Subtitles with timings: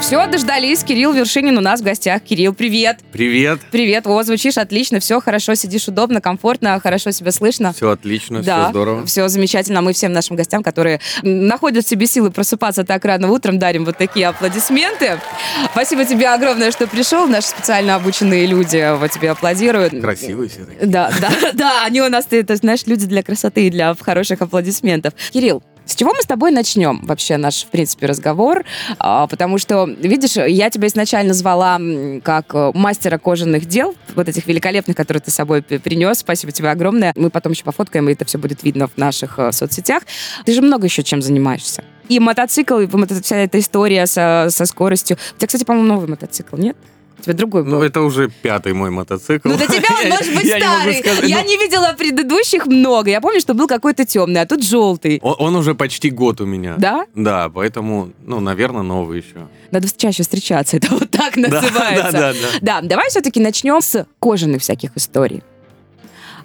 [0.00, 0.82] Все, дождались.
[0.82, 2.22] Кирилл Вершинин у нас в гостях.
[2.22, 2.98] Кирилл, привет.
[3.12, 3.60] Привет.
[3.70, 4.06] Привет.
[4.06, 4.98] О, звучишь отлично.
[4.98, 7.72] Все хорошо, сидишь удобно, комфортно, хорошо себя слышно.
[7.72, 9.06] Все отлично, да, все здорово.
[9.06, 9.82] Все замечательно.
[9.82, 13.98] Мы всем нашим гостям, которые находят в себе силы просыпаться так рано утром, дарим вот
[13.98, 15.20] такие аплодисменты.
[15.72, 17.26] Спасибо тебе огромное, что пришел.
[17.26, 19.92] Наши специально обученные люди вот тебе аплодируют.
[20.00, 20.86] Красивые все такие.
[20.86, 21.84] Да, да, да.
[21.84, 25.12] Они у нас, ты, знаешь, люди для красоты и для хороших аплодисментов.
[25.30, 28.64] Кирилл, с чего мы с тобой начнем вообще наш, в принципе, разговор?
[29.00, 31.80] А, потому что, видишь, я тебя изначально звала
[32.22, 36.18] как э, мастера кожаных дел, вот этих великолепных, которые ты с собой принес.
[36.18, 37.12] Спасибо тебе огромное.
[37.16, 40.04] Мы потом еще пофоткаем, и это все будет видно в наших э, соцсетях.
[40.44, 41.82] Ты же много еще чем занимаешься.
[42.08, 42.88] И мотоцикл, и
[43.22, 45.16] вся эта история со, со скоростью.
[45.34, 46.76] У тебя, кстати, по-моему, новый мотоцикл, нет?
[47.20, 47.72] У тебя другой был.
[47.72, 49.48] Ну, это уже пятый мой мотоцикл.
[49.48, 51.28] Ну, для тебя он может быть старый.
[51.28, 53.10] Я не видела предыдущих много.
[53.10, 55.20] Я помню, что был какой-то темный, а тут желтый.
[55.22, 56.76] Он уже почти год у меня.
[56.78, 57.04] Да?
[57.14, 59.48] Да, поэтому, ну, наверное, новый еще.
[59.70, 62.12] Надо чаще встречаться, это вот так называется.
[62.12, 62.80] Да, да, да.
[62.80, 65.42] Да, давай все-таки начнем с кожаных всяких историй.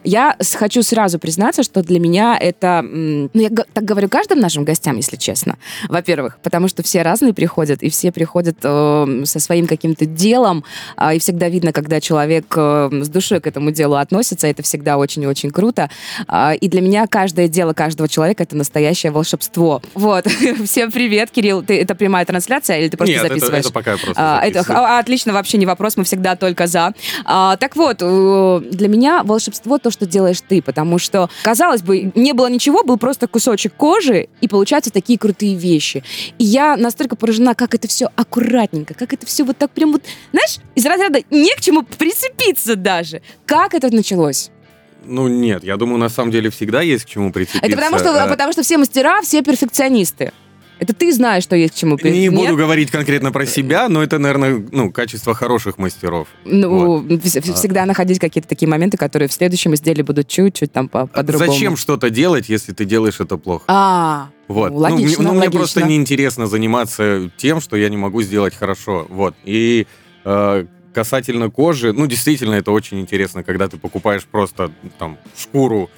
[0.05, 2.81] Я хочу сразу признаться, что для меня это...
[2.83, 5.57] Ну, я так говорю каждым нашим гостям, если честно.
[5.89, 10.63] Во-первых, потому что все разные приходят, и все приходят э, со своим каким-то делом,
[10.97, 14.97] э, и всегда видно, когда человек э, с душой к этому делу относится, это всегда
[14.97, 15.89] очень и очень круто.
[16.27, 19.81] Э, и для меня каждое дело каждого человека— это настоящее волшебство.
[19.95, 20.27] Вот.
[20.65, 21.63] Всем привет, Кирилл.
[21.63, 23.59] Ты, это прямая трансляция или ты просто Нет, записываешь?
[23.59, 26.67] Это, это пока я просто а, это, а, Отлично, вообще не вопрос, мы всегда только
[26.67, 26.93] за.
[27.25, 32.11] А, так вот, э, для меня волшебство— то, что делаешь ты, потому что, казалось бы,
[32.15, 36.03] не было ничего, был просто кусочек кожи, и получаются такие крутые вещи.
[36.37, 40.03] И я настолько поражена, как это все аккуратненько, как это все вот так прям вот,
[40.31, 43.21] знаешь, из разряда не к чему прицепиться даже.
[43.45, 44.51] Как это началось?
[45.05, 47.65] Ну нет, я думаю, на самом деле всегда есть к чему прицепиться.
[47.65, 50.33] Это потому что, э, потому что все мастера, все перфекционисты.
[50.79, 52.19] Это ты знаешь, что есть к чему перейти.
[52.19, 56.27] Не буду говорить конкретно про себя, но это, наверное, ну, качество хороших мастеров.
[56.43, 57.23] Ну, вот.
[57.23, 57.85] всегда а.
[57.85, 61.51] находить какие-то такие моменты, которые в следующем изделии будут чуть-чуть там по- по-другому.
[61.51, 63.63] Зачем что-то делать, если ты делаешь это плохо?
[63.67, 64.71] А, вот.
[64.71, 69.07] Ну, логично, ну, ну, мне просто неинтересно заниматься тем, что я не могу сделать хорошо.
[69.09, 69.35] Вот.
[69.43, 69.87] И
[70.23, 75.89] э, касательно кожи, ну, действительно, это очень интересно, когда ты покупаешь просто там шкуру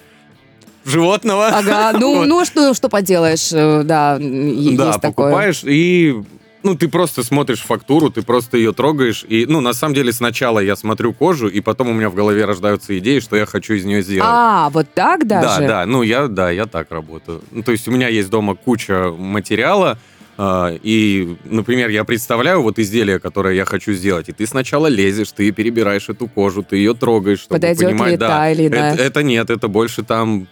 [0.88, 1.48] животного.
[1.48, 5.28] Ага, ну, ну что, что поделаешь, э, да, есть Да, такое.
[5.28, 6.22] покупаешь и
[6.64, 9.24] ну, ты просто смотришь фактуру, ты просто ее трогаешь.
[9.30, 12.44] И, ну, на самом деле, сначала я смотрю кожу, и потом у меня в голове
[12.44, 14.30] рождаются идеи, что я хочу из нее сделать.
[14.30, 15.62] А, вот так даже?
[15.62, 15.86] Да, да.
[15.86, 17.42] Ну, я, да, я так работаю.
[17.52, 19.98] Ну, то есть у меня есть дома куча материала,
[20.38, 25.32] Uh, и, например, я представляю вот изделие, которое я хочу сделать, и ты сначала лезешь,
[25.32, 28.68] ты перебираешь эту кожу, ты ее трогаешь, чтобы Подойдет понимать, ли да, та или.
[28.68, 30.48] Это, это нет, это больше там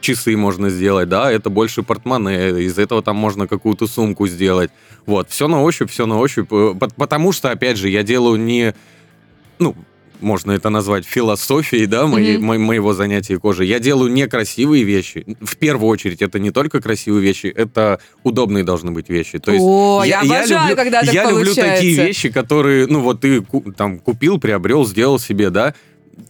[0.00, 4.70] часы можно сделать, да, это больше портмоне, из этого там можно какую-то сумку сделать.
[5.06, 8.74] Вот, все на ощупь, все на ощупь, э, потому что, опять же, я делаю не,
[9.58, 9.74] ну,
[10.20, 12.40] можно это назвать философией, да, моей, mm-hmm.
[12.40, 13.68] мо- моего занятия кожей.
[13.68, 15.24] Я делаю некрасивые вещи.
[15.40, 19.38] В первую очередь, это не только красивые вещи, это удобные должны быть вещи.
[19.38, 21.60] То есть О, я, я обожаю, люблю, когда так Я получается.
[21.60, 23.42] люблю такие вещи, которые, ну вот ты
[23.76, 25.74] там купил, приобрел, сделал себе, да,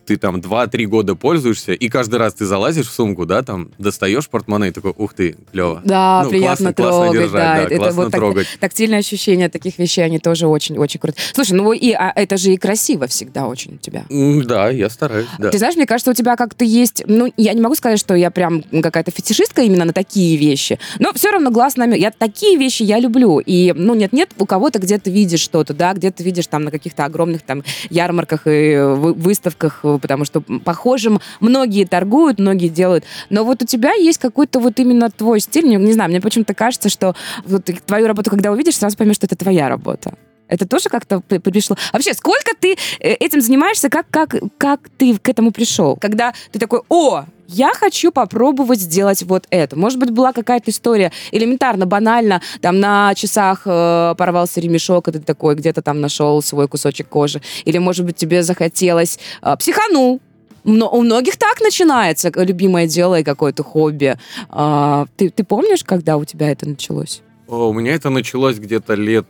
[0.06, 4.28] ты там 2-3 года пользуешься, и каждый раз ты залазишь в сумку, да, там, достаешь
[4.28, 5.82] портмоне и такой, ух ты, клево.
[5.84, 8.46] Да, ну, приятно классно, трогать, классно держать, да, да, это классно вот трогать.
[8.52, 11.18] Так, тактильное ощущение таких вещей, они тоже очень-очень круто.
[11.32, 14.04] Слушай, ну и а, это же и красиво всегда очень у тебя.
[14.44, 15.50] Да, я стараюсь, да.
[15.50, 18.30] Ты знаешь, мне кажется, у тебя как-то есть, ну, я не могу сказать, что я
[18.30, 22.82] прям какая-то фетишистка именно на такие вещи, но все равно глаз на Я такие вещи
[22.82, 26.70] я люблю, и, ну, нет-нет, у кого-то где-то видишь что-то, да, где-то видишь там на
[26.70, 33.04] каких-то огромных там ярмарках и выставках, потому что похожим многие торгуют, многие делают.
[33.30, 35.68] Но вот у тебя есть какой-то вот именно твой стиль.
[35.68, 39.26] Не, не знаю, мне почему-то кажется, что вот твою работу, когда увидишь, сразу поймешь, что
[39.26, 40.14] это твоя работа.
[40.48, 41.76] Это тоже как-то пришло?
[41.92, 43.88] Вообще, сколько ты э, этим занимаешься?
[43.88, 45.96] Как, как, как ты к этому пришел?
[45.96, 49.76] Когда ты такой, о, я хочу попробовать сделать вот это.
[49.76, 55.20] Может быть, была какая-то история элементарно, банально, там на часах э, порвался ремешок, и ты
[55.20, 57.40] такой где-то там нашел свой кусочек кожи.
[57.64, 60.20] Или, может быть, тебе захотелось, э, психанул,
[60.64, 64.18] но у многих так начинается любимое дело и какое-то хобби.
[64.50, 67.22] А, ты, ты помнишь, когда у тебя это началось?
[67.46, 69.26] О, у меня это началось где-то лет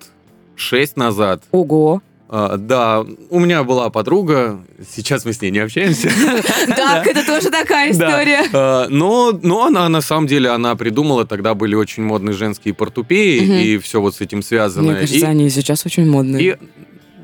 [0.58, 1.43] шесть назад.
[1.52, 2.02] Ого.
[2.31, 4.60] А, да, у меня была подруга,
[4.94, 6.10] сейчас мы с ней не общаемся.
[6.76, 8.44] Так, это тоже такая история.
[8.52, 13.62] А, но, но она, на самом деле, она придумала, тогда были очень модные женские портупеи,
[13.64, 14.90] и все вот с этим связано.
[14.90, 16.58] Мне кажется, они сейчас очень модные.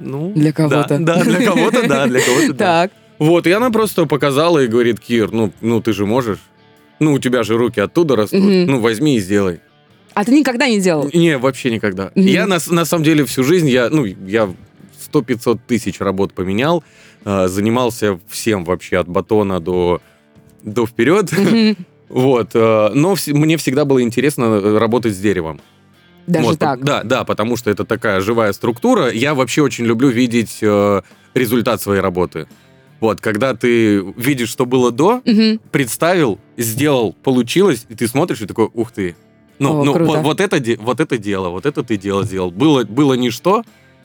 [0.01, 0.99] Ну, Для кого-то.
[0.99, 2.83] Да, для кого-то, да, для кого-то, да.
[2.83, 2.93] Так.
[3.19, 6.39] Вот, и она просто показала и говорит, Кир, ну, ну ты же можешь.
[6.99, 8.43] Ну, у тебя же руки оттуда растут.
[8.43, 9.61] Ну, возьми и сделай.
[10.15, 11.11] А ты никогда не делал?
[11.13, 12.11] Не, вообще никогда.
[12.15, 12.27] Мгм.
[12.27, 14.53] Я на, на самом деле всю жизнь, я, ну, я
[15.13, 16.83] 100-500 тысяч работ поменял,
[17.25, 20.01] э, занимался всем вообще от батона до,
[20.63, 21.31] до вперед.
[21.33, 21.77] Мгм.
[22.11, 25.61] Вот, э, но вс- мне всегда было интересно э, работать с деревом.
[26.29, 26.85] Даже Вот, так?
[26.85, 29.11] Да, да, потому что это такая живая структура.
[29.11, 31.01] Я вообще очень люблю видеть э,
[31.33, 32.47] результат своей работы.
[33.01, 35.59] Вот, когда ты видишь, что было до, Мгм.
[35.73, 39.17] представил, сделал, получилось, и ты смотришь и такой, ух ты.
[39.59, 40.13] Ну, О, ну круто.
[40.13, 42.51] вот, вот это, вот это дело, вот это ты дело сделал.
[42.51, 43.63] Было, было ничто,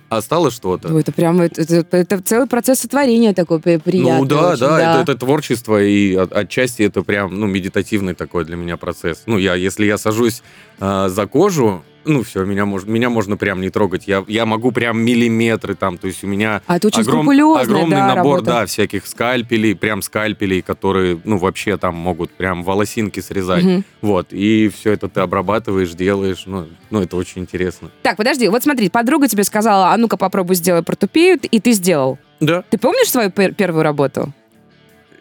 [0.09, 0.89] а стало что-то.
[0.89, 4.19] Ну, это прям это, это- это целый процесс сотворения такой при- приятный.
[4.19, 8.45] ну да, очень, да, Это, это творчество, и от- отчасти это прям, ну, медитативный такой
[8.45, 9.23] для меня процесс.
[9.27, 10.41] Ну, я, если я сажусь
[10.79, 14.07] а, за кожу, ну, все, меня, мож, меня можно прям не трогать.
[14.07, 17.97] Я, я могу прям миллиметры там, то есть у меня А это очень огром- огромный
[17.97, 18.43] да, набор, работа.
[18.51, 23.63] да, всяких скальпелей, прям скальпелей, которые, ну, вообще там могут прям волосинки срезать.
[23.63, 23.83] Мгм.
[24.01, 27.89] Вот, и все это ты обрабатываешь, делаешь, ну, ну, это очень интересно.
[28.01, 32.17] Так, подожди, вот смотри, подруга тебе сказала, а ну-ка попробуй сделай портупею, и ты сделал.
[32.39, 32.63] Да?
[32.69, 34.33] Ты помнишь свою пер- первую работу?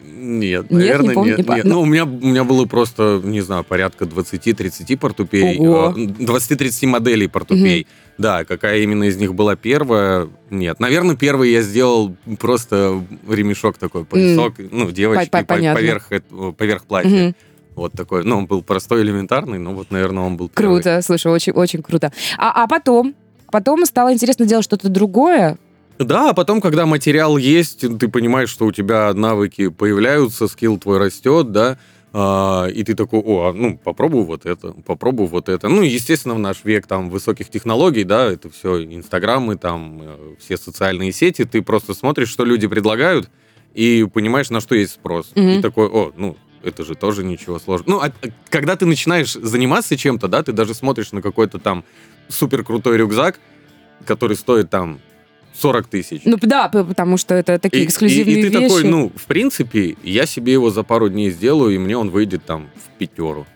[0.00, 1.48] Нет, Нет, не наверное, помню, нет.
[1.48, 1.64] не нет.
[1.64, 5.58] ну- у меня, у меня было просто, не знаю, порядка 20-30 портупей.
[5.58, 5.94] Ого.
[5.96, 7.86] э, 20-30 моделей портупей.
[8.16, 10.80] Да, какая именно из них была первая, нет.
[10.80, 16.10] Наверное, первый я сделал просто ремешок такой, поясок, ну, девочки, По- по- поверх,
[16.56, 17.08] поверх платья.
[17.26, 17.34] Мгм.
[17.76, 18.24] Вот такой.
[18.24, 20.82] Ну, он был простой, элементарный, но вот, наверное, он был первый.
[20.82, 22.12] Круто, слушай, очень, очень круто.
[22.36, 23.14] А, а потом,
[23.52, 25.58] потом стало интересно делать что-то другое.
[25.98, 30.98] Да, а потом, когда материал есть, ты понимаешь, что у тебя навыки появляются, скилл твой
[30.98, 31.78] растет, да,
[32.12, 35.68] а, и ты такой, о, а, ну, попробую вот это, попробую вот это.
[35.68, 40.56] Ну, естественно, в наш век там высоких технологий, да, это все инстаграмы, там, э, все
[40.56, 43.28] социальные сети, ты просто смотришь, что люди предлагают,
[43.74, 45.32] и понимаешь, на что есть спрос.
[45.34, 45.48] Мгм.
[45.50, 47.90] И такой, о, ну, это же тоже ничего сложного.
[47.90, 48.12] Ну, а
[48.48, 51.84] когда ты начинаешь заниматься чем-то, да, ты даже смотришь на какой-то там
[52.28, 53.38] супер крутой рюкзак,
[54.06, 55.00] который стоит там
[55.54, 56.22] 40 тысяч.
[56.24, 58.68] Ну да, потому что это такие И- эксклюзивные и, и ты вещи.
[58.68, 62.44] такой, ну, в принципе, я себе его за пару дней сделаю, и мне он выйдет
[62.44, 63.46] там в пятеру.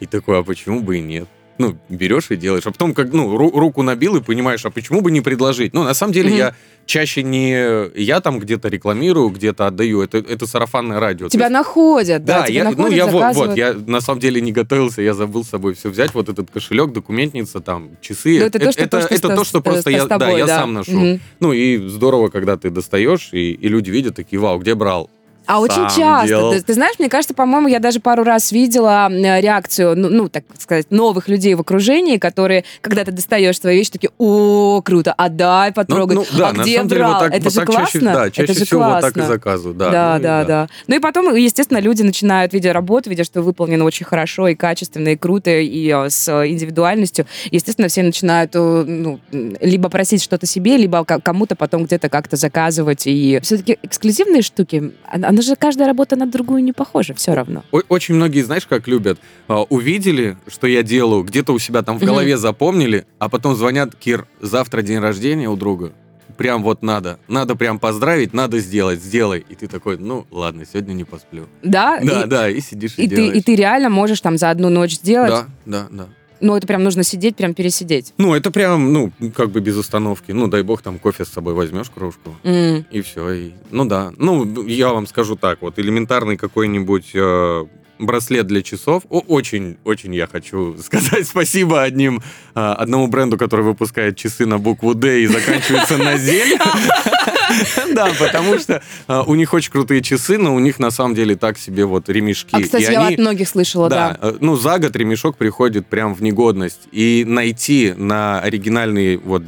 [0.00, 1.28] И такой, а почему бы и нет?
[1.58, 2.66] Ну, берешь и делаешь.
[2.66, 5.74] А потом, как, ну, ру- руку набил и понимаешь, а почему бы не предложить?
[5.74, 6.38] Ну, на самом деле, Мгм.
[6.38, 6.54] я
[6.86, 7.90] чаще не...
[7.94, 10.02] Я там где-то рекламирую, где-то отдаю.
[10.02, 11.28] Это, это сарафанное радио.
[11.28, 14.20] Тебя есть- находят, да, да, тебя я, ну, находят, я вот, вот, я на самом
[14.20, 18.38] деле не готовился, я забыл с собой все взять, вот этот кошелек, документница, там, часы.
[18.40, 20.06] Ну, это то, что, это, то, что это с- то, что с- просто с я,
[20.06, 20.92] да, тобой, я сам ношу.
[20.92, 21.20] Мгм.
[21.40, 25.10] Ну и здорово, когда ты достаешь, и, и люди видят такие, вау, где брал?
[25.46, 26.26] А очень часто.
[26.26, 26.52] делал.
[26.52, 30.44] Ты, ты знаешь, мне кажется, по-моему, я даже пару раз видела реакцию, ну, ну, так
[30.58, 35.72] сказать, новых людей в окружении, которые, когда ты достаешь свои вещи, такие, о, круто, отдай
[35.72, 36.16] потрогать.
[36.16, 37.12] Ну, ну, да, а на где самом деле брал?
[37.12, 37.84] вот так, Это вот же так классно.
[37.86, 39.32] чаще, да, чаще Это же всего вот так и классно.
[39.34, 39.76] заказывают.
[39.78, 40.68] Да, Да, ну и да, да.
[40.86, 45.08] Ну и потом, естественно, люди начинают, видя работу, видя, что выполнено очень хорошо и качественно,
[45.08, 49.20] и круто, и э, с индивидуальностью, естественно, все начинают э, ну,
[49.60, 53.06] либо просить что-то себе, либо ко- кому-то потом где-то как-то заказывать.
[53.06, 54.92] И все-таки эксклюзивные штуки,
[55.32, 57.64] она, же каждая работа на другую не похожа все равно.
[57.72, 59.18] О- Очень многие, знаешь, как любят,
[59.48, 63.94] а, увидели, что я делаю, где-то у себя там в голове запомнили, а потом звонят,
[63.96, 65.92] Кир, завтра день рождения у друга.
[66.36, 67.18] Прям вот надо.
[67.28, 69.44] Надо прям поздравить, надо сделать, сделай.
[69.48, 71.44] И ты такой, ну ладно, сегодня не посплю.
[71.62, 72.00] Да?
[72.02, 73.36] Да, и, да, и сидишь и, и ты, делаешь.
[73.36, 76.08] и ты реально можешь там за одну ночь сделать, Да, да, да.
[76.42, 78.12] Но это прям нужно сидеть, прям пересидеть.
[78.18, 80.32] Ну, это прям, ну, как бы без остановки.
[80.32, 82.36] Ну, дай бог, там кофе с собой возьмешь, кружку.
[82.42, 82.84] М.
[82.90, 83.30] И все.
[83.32, 84.12] И, ну да.
[84.18, 87.64] Ну, я вам скажу так, вот элементарный какой-нибудь э,
[87.98, 89.04] браслет для часов.
[89.08, 92.18] О- очень, очень я хочу сказать спасибо одним,
[92.54, 96.58] э, одному бренду, который выпускает часы на букву Д и заканчивается на зель.
[97.94, 101.36] Да, потому что э, у них очень крутые часы, но у них на самом деле
[101.36, 102.50] так себе вот ремешки.
[102.52, 104.18] А, кстати, я от многих слышала, да.
[104.20, 106.80] э, ну за год ремешок приходит прям в негодность.
[106.92, 109.42] И найти на оригинальные вот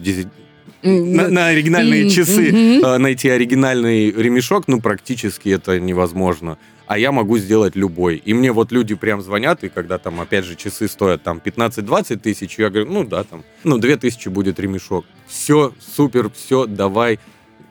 [0.84, 2.50] на, на оригинальные часы
[2.82, 6.58] э, найти оригинальный ремешок, ну, практически это невозможно.
[6.86, 8.16] А я могу сделать любой.
[8.16, 12.18] И мне вот люди прям звонят, и когда там, опять же, часы стоят там 15-20
[12.18, 15.06] тысяч, я говорю, ну да, там, ну, 2 тысячи будет ремешок.
[15.26, 17.18] Все, супер, все, давай.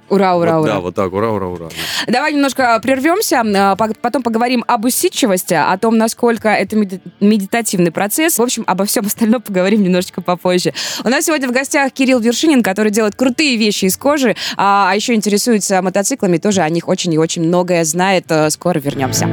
[0.09, 0.73] Ура, ура, вот, ура.
[0.73, 1.69] Да, вот так, ура, ура, ура.
[2.07, 7.91] Давай немножко прервемся, а, по- потом поговорим об усидчивости, о том, насколько это меди- медитативный
[7.91, 8.37] процесс.
[8.37, 10.73] В общем, обо всем остальном поговорим немножечко попозже.
[11.03, 14.95] У нас сегодня в гостях Кирилл Вершинин, который делает крутые вещи из кожи, а а
[14.95, 18.25] еще интересуется мотоциклами, тоже о них очень и очень многое знает.
[18.29, 19.27] Э, Скоро вернемся.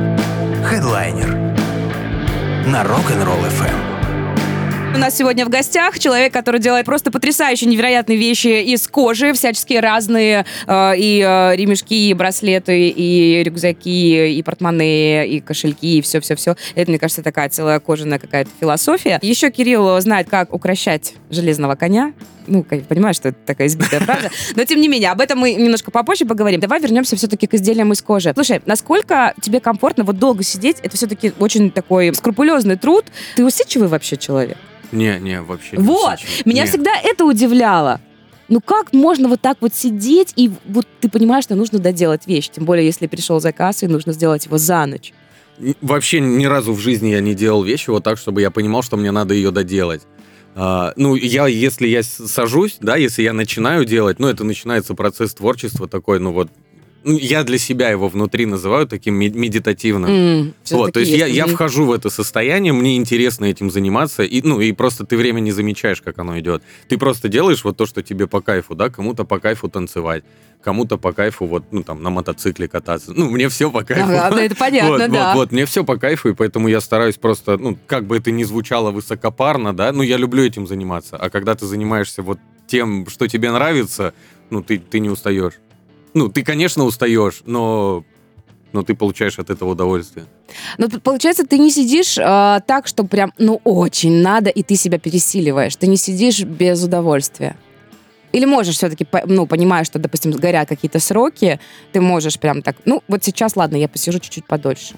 [0.65, 1.29] Хедлайнер
[2.67, 3.90] на Rock'n'Roll FM.
[4.93, 9.81] У нас сегодня в гостях человек, который делает просто потрясающие, невероятные вещи из кожи, всяческие
[9.81, 16.57] разные, э, и э, ремешки, и браслеты, и рюкзаки, и портмоне, и кошельки, и все-все-все.
[16.75, 19.21] Это, мне кажется, такая целая кожаная какая-то философия.
[19.23, 22.13] Еще Кирилл знает, как укращать железного коня.
[22.49, 24.31] Ну, понимаешь, что это такая избитая фраза.
[24.57, 26.59] Но, тем не менее, об этом мы немножко попозже поговорим.
[26.59, 28.33] Давай вернемся все-таки к изделиям из кожи.
[28.35, 30.79] Слушай, насколько тебе комфортно вот долго сидеть?
[30.83, 33.05] Это все-таки очень такой скрупулезный труд.
[33.37, 34.59] Ты усидчивый вообще человек?
[34.93, 36.43] Не, не, вообще не Вот, усидчивый.
[36.53, 36.69] меня Не.
[36.69, 38.01] всегда это удивляло.
[38.49, 42.49] Ну как можно вот так вот сидеть, и вот ты понимаешь, что нужно доделать вещь,
[42.51, 45.13] тем более, если пришел заказ, и нужно сделать его за ночь.
[45.81, 48.97] Вообще ни разу в жизни я не делал вещи вот так, чтобы я понимал, что
[48.97, 50.03] мне надо ее доделать.
[50.57, 55.33] А, ну, я, если я сажусь, да, если я начинаю делать, ну, это начинается процесс
[55.35, 56.49] творчества такой, ну, вот,
[57.05, 60.11] я для себя его внутри называю таким мед- медитативным.
[60.11, 64.43] М, Вот, то есть я, я вхожу в это состояние, мне интересно этим заниматься, и,
[64.43, 66.63] ну, и просто ты время не замечаешь, как оно идет.
[66.89, 70.25] Ты просто делаешь вот то, что тебе по кайфу, да, кому-то по кайфу танцевать,
[70.63, 73.13] кому-то по кайфу вот, ну, там, на мотоцикле кататься.
[73.15, 74.05] Ну, мне все по кайфу.
[74.11, 75.29] Ага, ну, это понятно, вот, да.
[75.35, 78.31] Вот, вот, мне все по кайфу, и поэтому я стараюсь просто, ну, как бы это
[78.31, 81.17] ни звучало высокопарно, да, ну, я люблю этим заниматься.
[81.17, 84.13] А когда ты занимаешься вот тем, что тебе нравится,
[84.51, 85.55] ну, ты, ты не устаешь.
[86.15, 88.05] Ну, ты, конечно, устаешь, но,
[88.73, 90.27] но ты получаешь от этого удовольствие.
[90.79, 94.99] Ну, получается, ты не сидишь а, так, что прям, ну, очень надо, и ты себя
[94.99, 95.77] пересиливаешь.
[95.77, 97.57] Ты не сидишь без удовольствия.
[98.33, 101.59] Или можешь все-таки, ну, понимаешь, что, допустим, горят какие-то сроки,
[101.93, 104.95] ты можешь прям так, ну, вот сейчас, ладно, я посижу чуть-чуть подольше.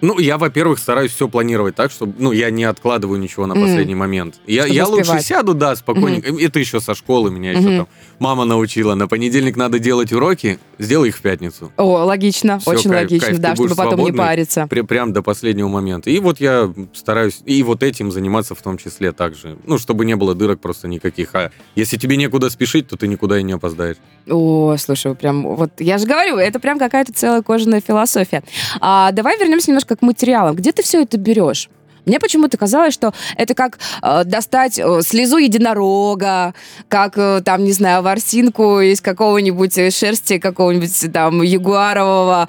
[0.00, 3.94] Ну, я, во-первых, стараюсь все планировать так, чтобы, ну, я не откладываю ничего на последний
[3.96, 4.36] момент.
[4.46, 6.30] Я, Чтобы я лучше сяду, да, спокойненько.
[6.40, 7.76] Это еще со школы меня еще Мгм.
[7.78, 7.88] там
[8.20, 8.94] мама научила.
[8.94, 11.72] На понедельник надо делать уроки, сделай их в пятницу.
[11.76, 14.66] О, логично, Всё, очень кайф, логично, кайф, да, чтобы потом не париться.
[14.70, 16.10] Пре- прям до последнего момента.
[16.10, 19.58] И вот я стараюсь и вот этим заниматься в том числе также.
[19.66, 21.34] Ну, чтобы не было дырок просто никаких.
[21.34, 23.96] А если тебе некуда спешить, то ты никуда и не опоздаешь.
[24.28, 28.42] О, слушай, прям вот я же говорю, это прям какая-то целая кожаная философия.
[28.80, 30.56] А, давай вернемся немножко к материалам.
[30.56, 31.68] Где ты все это берешь?
[32.08, 36.54] Мне почему-то казалось, что это как э, достать э, слезу единорога,
[36.88, 42.48] как, э, там, не знаю, ворсинку из какого-нибудь э, шерсти какого-нибудь там ягуарового,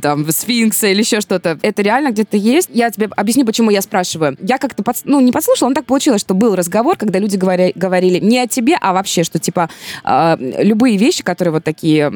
[0.00, 1.58] там, сфинкса или еще что-то.
[1.62, 2.70] Это реально где-то есть?
[2.72, 4.36] Я тебе объясню, почему я спрашиваю.
[4.40, 7.72] Я как-то, подс- ну, не подслушала, но так получилось, что был разговор, когда люди говоря-
[7.74, 9.68] говорили не о тебе, а вообще, что, типа,
[10.04, 12.10] а, любые вещи, которые вот такие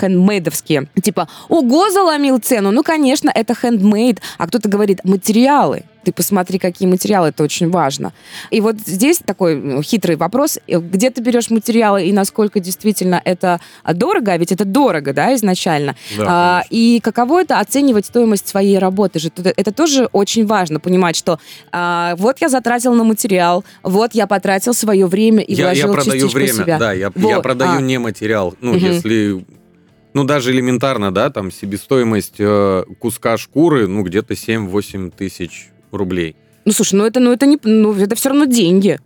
[0.00, 6.60] хендмейдовские, типа, ого, заломил цену, ну, конечно, это хендмейд, а кто-то говорит, материалы, ты посмотри,
[6.60, 8.12] какие материалы, это очень важно.
[8.52, 13.60] И вот здесь такой ну, хитрый вопрос, где ты берешь материалы и насколько действительно это
[13.92, 18.78] дорого, а ведь это дорого, да, изначально, Да, А, и каково это оценивать стоимость своей
[18.78, 19.32] работы же?
[19.56, 21.40] Это, тоже очень важно понимать, что
[21.72, 26.04] а, вот я затратил на материал, вот я потратил свое время и я, я вложил
[26.04, 26.78] продаю время, себя.
[26.78, 27.80] да, я, Вот, я продаю а.
[27.80, 28.54] не материал.
[28.60, 28.84] Ну, Мгм.
[28.84, 29.44] если,
[30.14, 36.36] ну, даже элементарно, да, там себестоимость э, куска шкуры, ну, где-то 7-8 тысяч рублей.
[36.64, 38.98] Ну слушай, ну это, ну это не, ну это все равно деньги.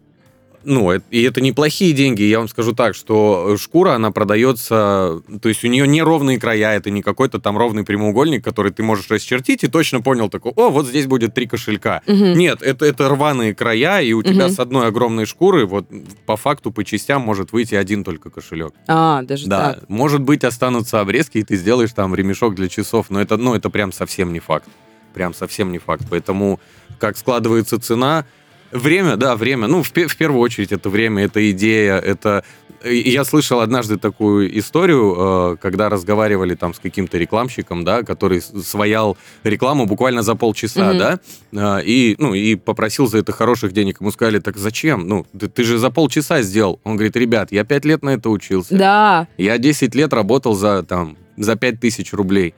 [0.62, 2.20] Ну, это- и это неплохие деньги.
[2.22, 5.22] Я вам скажу так, что шкура, она продается...
[5.40, 8.82] То есть у нее не ровные края, это не какой-то там ровный прямоугольник, который ты
[8.82, 12.02] можешь расчертить и точно понял такой, о, вот здесь будет три кошелька.
[12.06, 12.34] Мгм.
[12.34, 14.54] Нет, это, это рваные края, и у тебя Мгм.
[14.54, 15.86] с одной огромной шкуры вот
[16.26, 18.74] по факту, по частям может выйти один только кошелек.
[18.86, 19.88] А, даже Да, так.
[19.88, 23.70] может быть, останутся обрезки, и ты сделаешь там ремешок для часов, но это, ну, это
[23.70, 24.68] прям совсем не факт.
[25.14, 26.04] Прям совсем не факт.
[26.10, 26.60] Поэтому
[27.00, 28.24] как складывается цена,
[28.70, 29.66] время, да, время.
[29.66, 32.44] Ну, в, в первую очередь, это время, это идея, это...
[32.84, 38.40] И Я слышал однажды такую историю, э, когда разговаривали там с каким-то рекламщиком, да, который
[38.40, 40.98] своял рекламу буквально за полчаса, Мгм.
[40.98, 41.20] да,
[41.52, 44.00] э, и, ну, и попросил за это хороших денег.
[44.00, 45.06] Ему сказали, так зачем?
[45.06, 46.80] Ну, ты, ты же за полчаса сделал.
[46.84, 48.74] Он говорит, ребят, я пять лет на это учился.
[48.74, 49.28] Да.
[49.36, 52.54] Я 10 лет работал за, там, за 5000 рублей.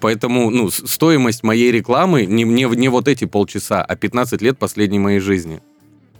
[0.00, 4.98] Поэтому ну, стоимость моей рекламы не, не, не вот эти полчаса, а 15 лет последней
[4.98, 5.60] моей жизни.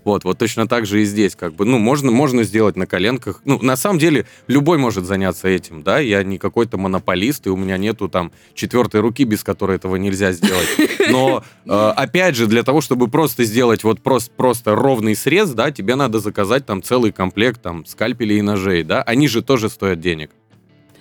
[0.06, 3.40] Вот, вот точно так же и здесь, как бы, ну, можно, можно сделать на коленках.
[3.44, 7.56] Ну, на самом деле, любой может заняться этим, да, я не какой-то монополист, и у
[7.56, 10.68] меня нету там четвертой руки, без которой этого нельзя сделать.
[11.10, 15.72] Но, э, опять же, для того, чтобы просто сделать вот просто, просто ровный срез, да,
[15.72, 19.98] тебе надо заказать там целый комплект там скальпелей и ножей, да, они же тоже стоят
[19.98, 20.30] денег.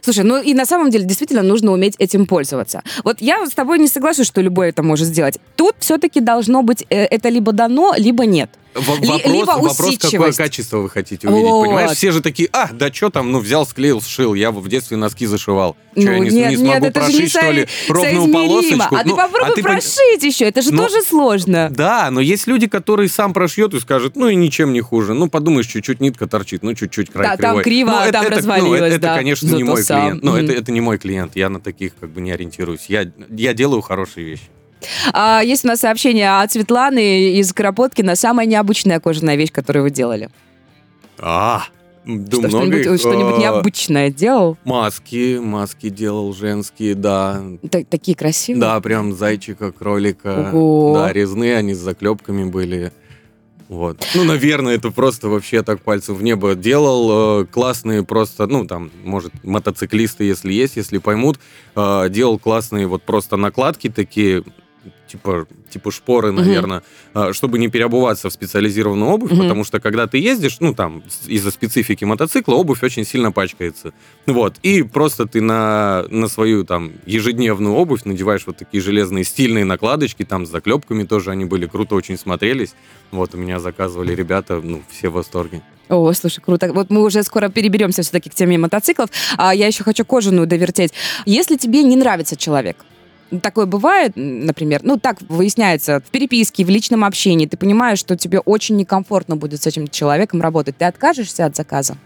[0.06, 2.84] Слушай, ну и на самом деле действительно нужно уметь этим пользоваться.
[3.04, 5.40] Вот я с тобой не соглашусь, что любой это может сделать.
[5.56, 8.52] Тут все-таки должно быть э, это либо дано, либо нет.
[8.76, 11.50] Вопрос, либо вопрос, какое качество вы хотите увидеть.
[11.50, 11.64] Вот.
[11.66, 14.34] Понимаешь, все же такие, а, да что там, ну взял, склеил, сшил.
[14.34, 15.78] Я в детстве носки зашивал.
[15.94, 18.34] Что, я Ну, не, нет, не нет, смогу это же не прошить, что ли, ровную
[18.34, 18.96] полосочку?
[18.96, 21.70] А ты Ну, попробуй ты пон- прошить еще, это же Ну, тоже сложно.
[21.72, 25.14] Да, но есть люди, которые сам прошьет и скажет, ну и ничем не хуже.
[25.14, 27.64] Ну, подумаешь, чуть-чуть нитка торчит, ну чуть-чуть край Да, там кривой.
[27.64, 29.16] криво, Ну, а там ну, развалилось, это, это, да.
[29.16, 30.02] конечно, не мой сам.
[30.02, 30.24] клиент.
[30.24, 31.36] Ну, это, это не мой клиент.
[31.38, 32.88] Я на таких как бы не ориентируюсь.
[32.90, 34.44] Я, я делаю хорошие вещи.
[35.14, 38.16] А, есть у нас сообщение от Светланы из Кропоткина.
[38.16, 40.30] Самая необычная кожаная вещь, которую вы делали.
[41.20, 41.64] А,
[42.06, 42.50] да Что, много
[42.84, 44.58] что-нибудь что-нибудь А, необычное делал?
[44.64, 47.42] Маски, маски делал женские, да.
[47.72, 48.62] Та- такие красивые?
[48.62, 50.52] Да, прям зайчика, кролика.
[50.54, 50.94] Ого.
[50.96, 52.92] Да, резные, они с заклепками были.
[53.68, 54.06] Вот.
[54.14, 57.42] Ну, наверное, это просто вообще так пальцем в небо делал.
[57.42, 61.40] э, Классные просто, ну, там, может, мотоциклисты, если есть, если поймут,
[61.76, 64.44] э, делал классные вот просто накладки такие,
[65.08, 66.82] типа, типа шпоры, наверное,
[67.14, 69.42] э, чтобы не переобуваться в специализированную обувь, Мгм.
[69.42, 73.94] потому что когда ты ездишь, ну, там, из-за специфики мотоцикла, обувь очень сильно пачкается.
[74.26, 74.56] Вот.
[74.64, 80.24] И просто ты на, на свою там ежедневную обувь надеваешь вот такие железные стильные накладочки,
[80.26, 82.74] там с заклепками тоже они были круто очень смотрелись.
[83.12, 85.62] Вот у меня заказывали ребята, ну, все в восторге.
[85.88, 86.74] О, слушай, круто.
[86.74, 89.10] Вот мы уже скоро переберемся все-таки к теме мотоциклов.
[89.38, 90.94] А я еще хочу кожаную довертеть.
[91.28, 92.78] Если тебе не нравится человек,
[93.42, 98.40] такое бывает, например, ну так выясняется в переписке, в личном общении, ты понимаешь, что тебе
[98.40, 101.98] очень некомфортно будет с этим человеком работать, ты откажешься от заказа?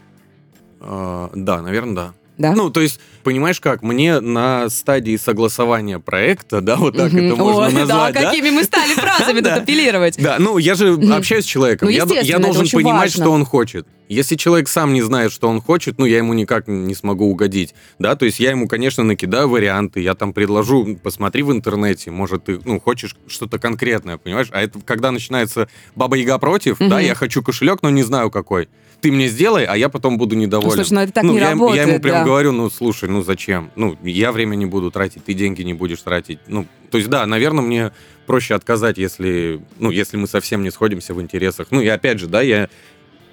[0.80, 2.12] А, да, наверное, да.
[2.38, 2.52] Да?
[2.52, 7.70] Ну, то есть, понимаешь как, мне на стадии согласования проекта, да, вот так это можно
[7.70, 10.22] назвать, да, какими мы стали фразами тут апеллировать.
[10.22, 11.88] Да, ну я же общаюсь с человеком.
[11.88, 13.86] Ну, я, должен понимать, что он хочет.
[14.10, 17.74] Если человек сам не знает, что он хочет, ну я ему никак не смогу угодить.
[18.00, 22.46] Да, то есть я ему, конечно, накидаю варианты, я там предложу, посмотри в интернете, может,
[22.46, 24.48] ты ну, хочешь что-то конкретное, понимаешь?
[24.50, 28.68] А это когда начинается баба Яга против, да, я хочу кошелек, но не знаю какой.
[29.00, 30.74] Ты мне сделай, а я потом буду недоволен.
[30.74, 32.24] слушай, ну это так ну, не я, ему- я ему работает, прям да.
[32.24, 33.70] говорю, ну слушай, ну зачем?
[33.76, 36.38] Ну, я время не буду тратить, ты деньги не будешь тратить.
[36.46, 37.92] Ну, то есть, да, наверное, мне
[38.26, 41.68] проще отказать, если, ну, если мы совсем не сходимся в интересах.
[41.70, 42.68] Ну, и опять же, да, я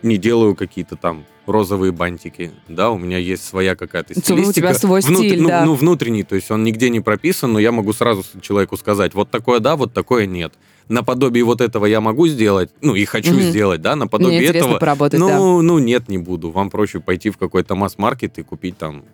[0.04, 4.54] не делаю какие-то там розовые бантики, да, у меня есть своя какая-то Ну, у стилистика.
[4.54, 5.66] тебя свой стиль, ну, да.
[5.66, 9.32] ну, внутренний, то есть он нигде не прописан, но я могу сразу человеку сказать, вот
[9.32, 10.54] такое да, вот такое нет.
[10.90, 13.42] Наподобие вот этого я могу сделать, ну, и хочу Мгм.
[13.42, 16.52] сделать, да, Мне наподобие интересно этого поработать, да, ну, ну, нет, не буду.
[16.52, 19.08] Вам проще пойти в какой-то масс-маркет и купить там та-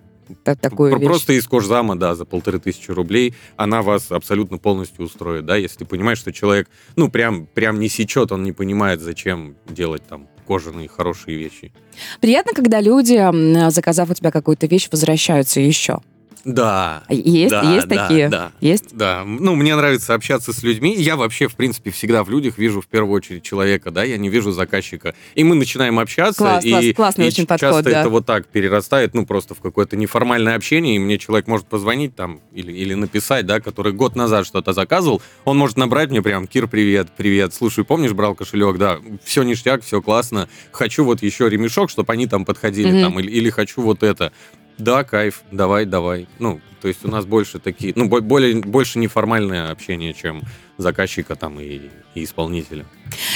[0.43, 1.07] такую вещь.
[1.07, 3.33] просто из кожзама, да, за полторы тысячи рублей.
[3.55, 7.89] Она вас абсолютно полностью устроит, да, если ты понимаешь, что человек, ну, прям, прям не
[7.89, 11.71] сечет, он не понимает, зачем делать там кожаные хорошие вещи.
[12.19, 15.99] Приятно, когда люди, заказав у тебя какую-то вещь, возвращаются еще.
[16.45, 17.03] Да.
[17.09, 18.29] Есть, да, есть да, такие?
[18.29, 18.51] Да.
[18.59, 18.95] Есть?
[18.95, 20.93] Да, ну, мне нравится общаться с людьми.
[20.95, 24.29] Я вообще, в принципе, всегда в людях вижу в первую очередь человека, да, я не
[24.29, 25.15] вижу заказчика.
[25.35, 26.39] И мы начинаем общаться.
[26.39, 28.01] Класс, и, класс, классный и очень подход, часто да.
[28.01, 32.15] это вот так перерастает, ну, просто в какое-то неформальное общение, и мне человек может позвонить
[32.15, 36.47] там или, или написать, да, который год назад что-то заказывал, он может набрать мне прям,
[36.47, 41.49] Кир, привет, привет, слушай, помнишь, брал кошелек, да, все ништяк, все классно, хочу вот еще
[41.49, 43.01] ремешок, чтобы они там подходили, Мгм.
[43.01, 44.33] там, или, или хочу вот это.
[44.77, 46.27] Да, кайф, давай, давай.
[46.39, 50.41] Ну, то есть у нас больше такие, ну, бо- более, больше неформальное общение, чем
[50.77, 51.81] заказчика там и,
[52.15, 52.85] и исполнителя.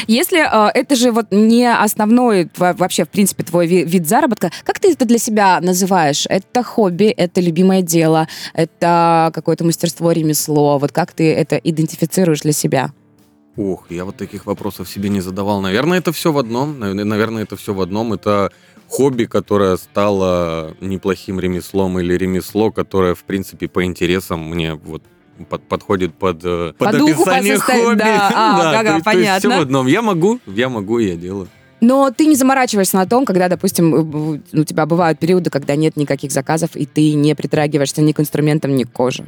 [0.08, 4.80] Если э, это же вот не основной вообще, в принципе, твой ви- вид заработка, как
[4.80, 6.26] ты это для себя называешь?
[6.28, 10.80] Это хобби, это любимое дело, это какое-то мастерство, ремесло?
[10.80, 12.92] Вот как ты это идентифицируешь для себя?
[13.58, 15.62] Ох, я вот таких вопросов себе не задавал.
[15.62, 16.80] Наверное, это все в одном.
[16.80, 18.14] Нав- Наверное, это все в одном.
[18.14, 18.52] Это
[18.88, 25.02] хобби, которое стало неплохим ремеслом, или ремесло, которое, в принципе, по интересам мне вот
[25.50, 27.98] под- подходит под, э, под По духу, по описание состо- хобби.
[27.98, 29.50] да, а, ага, то есть- то есть понятно.
[29.50, 29.88] все в одном.
[29.88, 31.48] Я могу, я могу, я делаю.
[31.82, 33.94] Но ты не заморачиваешься на том, когда, допустим,
[34.54, 38.76] у тебя бывают периоды, когда нет никаких заказов, и ты не притрагиваешься ни к инструментам,
[38.76, 39.26] ни к коже.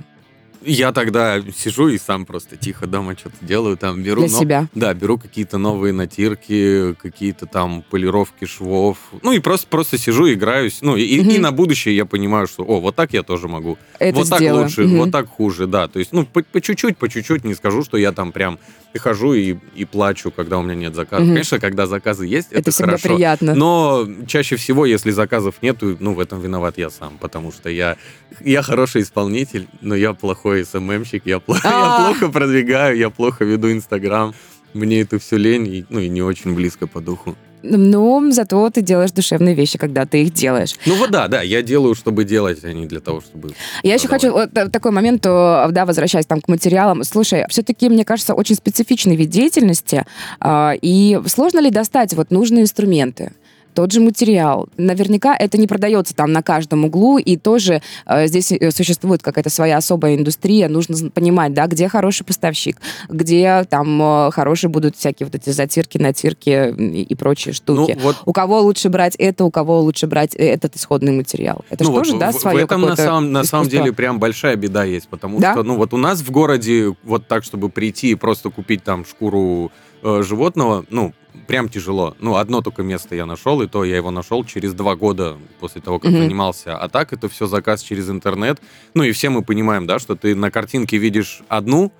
[0.62, 4.22] Я тогда сижу и сам просто тихо дома что-то делаю, там беру...
[4.24, 4.68] Для но- себя.
[4.76, 8.98] Да, беру какие-то новые натирки, какие-то там полировки швов.
[9.22, 10.80] Ну и просто, просто сижу, играюсь.
[10.82, 11.42] Ну и, и Мгм.
[11.42, 13.78] на будущее я понимаю, что, о, вот так я тоже могу.
[14.00, 14.64] Это вот так сделаю.
[14.66, 14.98] лучше, Мгм.
[14.98, 15.88] вот так хуже, да.
[15.88, 18.60] То есть, ну, по, по чуть-чуть, по чуть-чуть, не скажу, что я там прям
[18.98, 21.26] хожу и, и плачу, когда у меня нет заказов.
[21.26, 21.36] Мгм.
[21.36, 23.10] Конечно, когда заказы есть, это, Это всегда хорошо.
[23.16, 23.54] приятно.
[23.56, 27.98] Но чаще всего, если заказов нету, ну, в этом виноват я сам, потому что я,
[28.44, 32.06] я хороший исполнитель, но я плохой СММщик, я, плохо, я А.
[32.06, 34.34] плохо продвигаю, я плохо веду Инстаграм.
[34.74, 37.36] Мне это все лень, и, ну, и не очень близко по духу.
[37.62, 40.76] Ну, зато ты делаешь душевные вещи, когда ты их делаешь.
[40.86, 43.52] Ну вот да, да, я делаю, чтобы делать, а не для того, чтобы...
[43.84, 47.04] Я еще хочу вот такой момент, да, возвращаясь там к материалам.
[47.04, 50.06] Слушай, все-таки, мне кажется, очень специфичный вид деятельности,
[50.40, 53.34] а, и сложно ли достать вот нужные инструменты?
[53.80, 54.68] Тот же материал.
[54.76, 59.50] Наверняка это не продается там на каждом углу, и тоже э, здесь э, существует какая-то
[59.50, 60.68] своя особая индустрия.
[60.68, 62.76] Нужно понимать, да, где хороший поставщик,
[63.08, 67.94] где там э, хорошие будут всякие вот эти затирки, натирки и, и прочие штуки.
[67.96, 68.18] Ну, вот...
[68.26, 71.64] У кого лучше брать это, у кого лучше брать э, этот исходный материал.
[71.70, 73.94] Это ну, же вот тоже, в, да, свое В этом на самом, на самом деле
[73.94, 75.54] прям большая беда есть, потому да?
[75.54, 79.06] что, ну вот у нас в городе вот так, чтобы прийти и просто купить там
[79.06, 81.14] шкуру э, животного, ну,
[81.48, 82.16] прям тяжело.
[82.20, 85.82] Ну, одно только место я нашел, и то я его нашел через два года после
[85.82, 86.24] того, как mm-hmm.
[86.24, 86.78] занимался.
[86.78, 88.62] А так это все заказ через интернет.
[88.94, 91.92] Ну, и все мы понимаем, да, что ты на картинке видишь одну,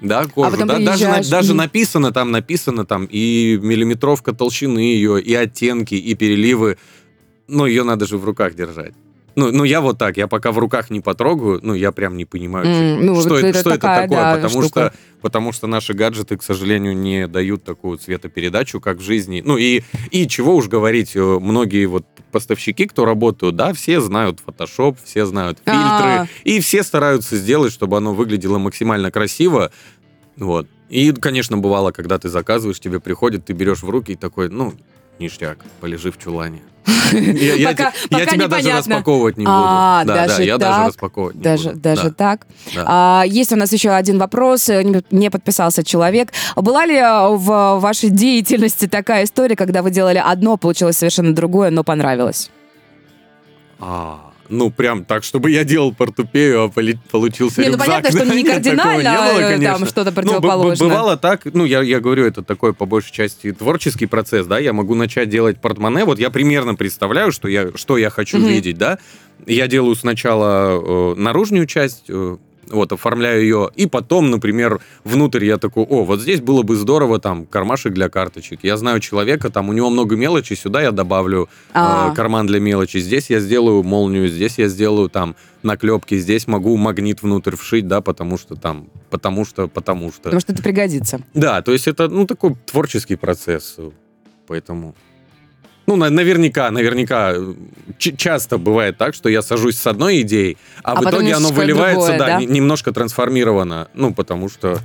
[0.00, 5.34] да, кожу, а да, даже, даже написано там, написано там и миллиметровка толщины ее, и
[5.34, 6.78] оттенки, и переливы.
[7.48, 8.94] Ну, ее надо же в руках держать.
[9.40, 12.26] Ну, ну, я вот так, я пока в руках не потрогаю, ну, я прям не
[12.26, 15.52] понимаю, mm, что, ну, что, это, это, что такая, это такое, да, потому, что, потому
[15.52, 19.42] что наши гаджеты, к сожалению, не дают такую цветопередачу, как в жизни.
[19.42, 24.40] Ну, и, и чего уж говорить, э, многие вот поставщики, кто работают, да, все знают
[24.46, 26.28] Photoshop, все знают фильтры, А-а-а.
[26.44, 29.72] и все стараются сделать, чтобы оно выглядело максимально красиво,
[30.36, 30.68] вот.
[30.90, 34.74] И, конечно, бывало, когда ты заказываешь, тебе приходит, ты берешь в руки и такой, ну,
[35.18, 36.60] ништяк, полежи в чулане.
[37.12, 39.56] Я, тебя даже распаковывать не буду.
[39.56, 41.80] А, да, да, я даже распаковывать не даже, буду.
[41.80, 42.46] Даже так.
[42.76, 44.68] А, есть у нас еще один вопрос.
[45.10, 46.32] Не подписался человек.
[46.56, 51.84] Была ли в вашей деятельности такая история, когда вы делали одно, получилось совершенно другое, но
[51.84, 52.50] понравилось?
[53.78, 57.86] А, ну, прям так, чтобы я делал портупею, а получился не, рюкзак.
[57.86, 60.88] Ну, понятно, что не кардинально, не было, э, там что-то противоположное.
[60.88, 64.58] Ну, бывало так, ну, я, я говорю, это такой, по большей части, творческий процесс, да,
[64.58, 68.48] я могу начать делать портмоне, вот я примерно представляю, что я, что я хочу mm-hmm.
[68.48, 68.98] видеть, да,
[69.46, 72.36] я делаю сначала э, наружную часть, э,
[72.70, 77.18] вот, оформляю ее, и потом, например, внутрь я такой, о, вот здесь было бы здорово,
[77.18, 78.60] там, кармашек для карточек.
[78.62, 82.98] Я знаю человека, там, у него много мелочи, сюда я добавлю э, карман для мелочи,
[82.98, 88.00] здесь я сделаю молнию, здесь я сделаю, там, наклепки, здесь могу магнит внутрь вшить, да,
[88.00, 90.22] потому что там, потому что, потому что.
[90.22, 91.20] Потому что это пригодится.
[91.34, 93.76] Да, то есть это, ну, такой творческий процесс,
[94.46, 94.94] поэтому...
[95.86, 97.34] Ну, наверняка, наверняка
[97.98, 102.08] часто бывает так, что я сажусь с одной идеей, а, а в итоге оно выливается,
[102.08, 103.88] другое, да, да, немножко трансформировано.
[103.94, 104.80] Ну, потому что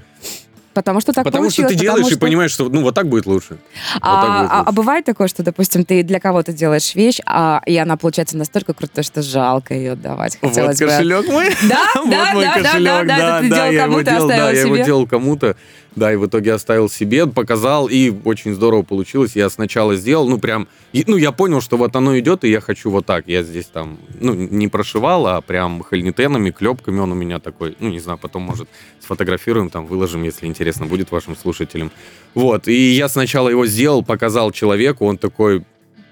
[0.76, 2.16] Потому что так Потому что ты делаешь что...
[2.16, 3.58] и понимаешь, что ну вот так будет лучше.
[4.02, 4.54] А, вот будет лучше.
[4.54, 8.36] а, а бывает такое, что, допустим, ты для кого-то делаешь вещь, а, и она получается
[8.36, 10.38] настолько крутой, что жалко ее отдавать.
[10.40, 11.32] Хотелось вот кошелек бы...
[11.32, 11.56] мой.
[11.64, 15.56] Да, да, да, да, да, ты делал кому-то, оставил Да, я его делал кому-то.
[15.96, 19.36] Да, и в итоге оставил себе, показал, и очень здорово получилось.
[19.36, 22.92] Я сначала сделал, ну, прям, ну, я понял, что вот оно идет, и я хочу
[22.92, 23.28] вот так.
[23.28, 27.90] Я здесь там, ну, не прошивал, а прям хальнитенами, клепками он у меня такой, ну,
[27.90, 28.68] не знаю, потом, может,
[29.00, 31.92] сфотографируем, там, выложим, если интересно будет вашим слушателям.
[32.34, 35.64] Вот, и я сначала его сделал, показал человеку, он такой,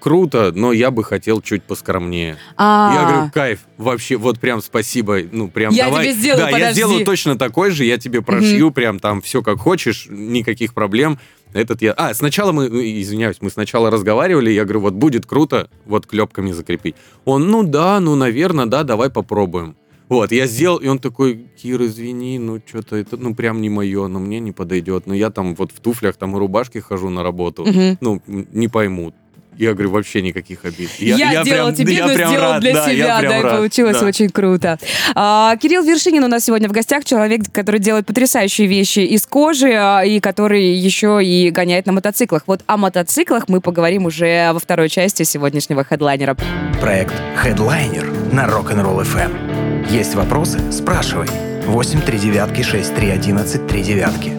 [0.04, 2.36] круто, но я бы хотел чуть поскромнее.
[2.58, 2.94] А-а-а.
[2.94, 6.04] Я говорю, кайф, вообще, вот прям спасибо, ну прям я давай.
[6.04, 6.66] Тебе сделаю, да, подожди.
[6.66, 8.74] я сделаю точно такой же, я тебе прошью, угу.
[8.74, 11.18] прям там все как хочешь, никаких проблем.
[11.54, 11.92] Этот я...
[11.92, 16.52] А, сначала мы, ну, извиняюсь, мы сначала разговаривали, я говорю, вот будет круто, вот клепками
[16.52, 16.96] закрепить.
[17.24, 19.74] Он, ну да, ну, наверное, да, давай попробуем.
[20.10, 24.06] Вот, я сделал, и он такой, Кир, извини, ну, что-то это, ну, прям не мое,
[24.08, 25.06] ну, мне не подойдет.
[25.06, 27.96] Ну, я там вот в туфлях, там и рубашке хожу на работу, угу.
[28.02, 29.14] ну, не поймут.
[29.56, 30.90] Я говорю, вообще никаких обид.
[30.98, 33.38] Я, я, я делал прям, тебе, я но прям сделал рад, для да, себя, да,
[33.38, 34.06] и рад, получилось да.
[34.06, 34.78] очень круто.
[35.14, 39.72] А, Кирилл Вершинин у нас сегодня в гостях, человек, который делает потрясающие вещи из кожи,
[39.72, 42.42] а, и который еще и гоняет на мотоциклах.
[42.46, 46.36] Вот о мотоциклах мы поговорим уже во второй части сегодняшнего хедлайнера.
[46.80, 49.90] Проект Headliner на Rock'n'Roll FM.
[49.90, 50.60] Есть вопросы?
[50.72, 51.28] Спрашивай.
[51.66, 54.32] 8 3 девятки 6 3 11 3 девятки.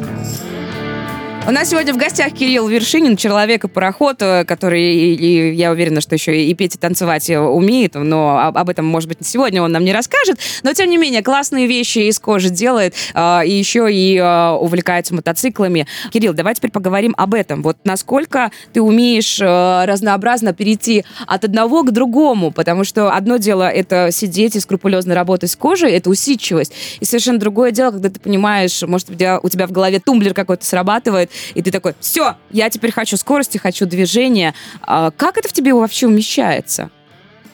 [1.48, 6.02] У нас сегодня в гостях Кирилл Вершинин, человек и пароход, э, который, и, я уверена,
[6.02, 9.72] что еще и петь и танцевать э, умеет, но об этом, может быть, сегодня он
[9.72, 10.40] нам не расскажет.
[10.64, 15.86] Но, тем не менее, классные вещи из кожи делает, э, и еще и увлекается мотоциклами.
[16.12, 17.62] Кирилл, давай теперь поговорим об этом.
[17.62, 24.10] Вот насколько ты умеешь разнообразно перейти от одного к другому, потому что одно дело это
[24.12, 28.82] сидеть и скрупулезно работать с кожей, это усидчивость, и совершенно другое дело, когда ты понимаешь,
[28.82, 33.18] может, у тебя в голове тумблер какой-то срабатывает, и ты такой, все, я теперь хочу
[33.18, 34.54] скорости, хочу движения.
[34.82, 36.90] А как это в тебе вообще умещается?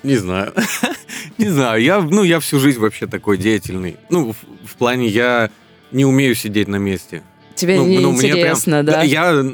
[0.04, 0.54] Не знаю.
[1.38, 1.82] не знаю.
[1.82, 3.98] Я, ну, я всю жизнь вообще такой деятельный.
[4.10, 5.52] Ну, в, в плане я
[5.92, 7.24] не умею сидеть на месте.
[7.56, 9.02] Тебе ну, не ну, интересно, прям, да?
[9.04, 9.46] Я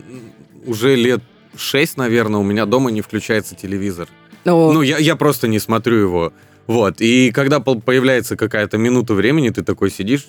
[0.66, 1.22] уже лет
[1.56, 4.08] 6, наверное, у меня дома не включается телевизор.
[4.46, 6.34] О, Ну, я, я просто не смотрю его.
[6.68, 7.02] Вот.
[7.02, 10.28] И когда появляется какая-то минута времени, ты такой сидишь,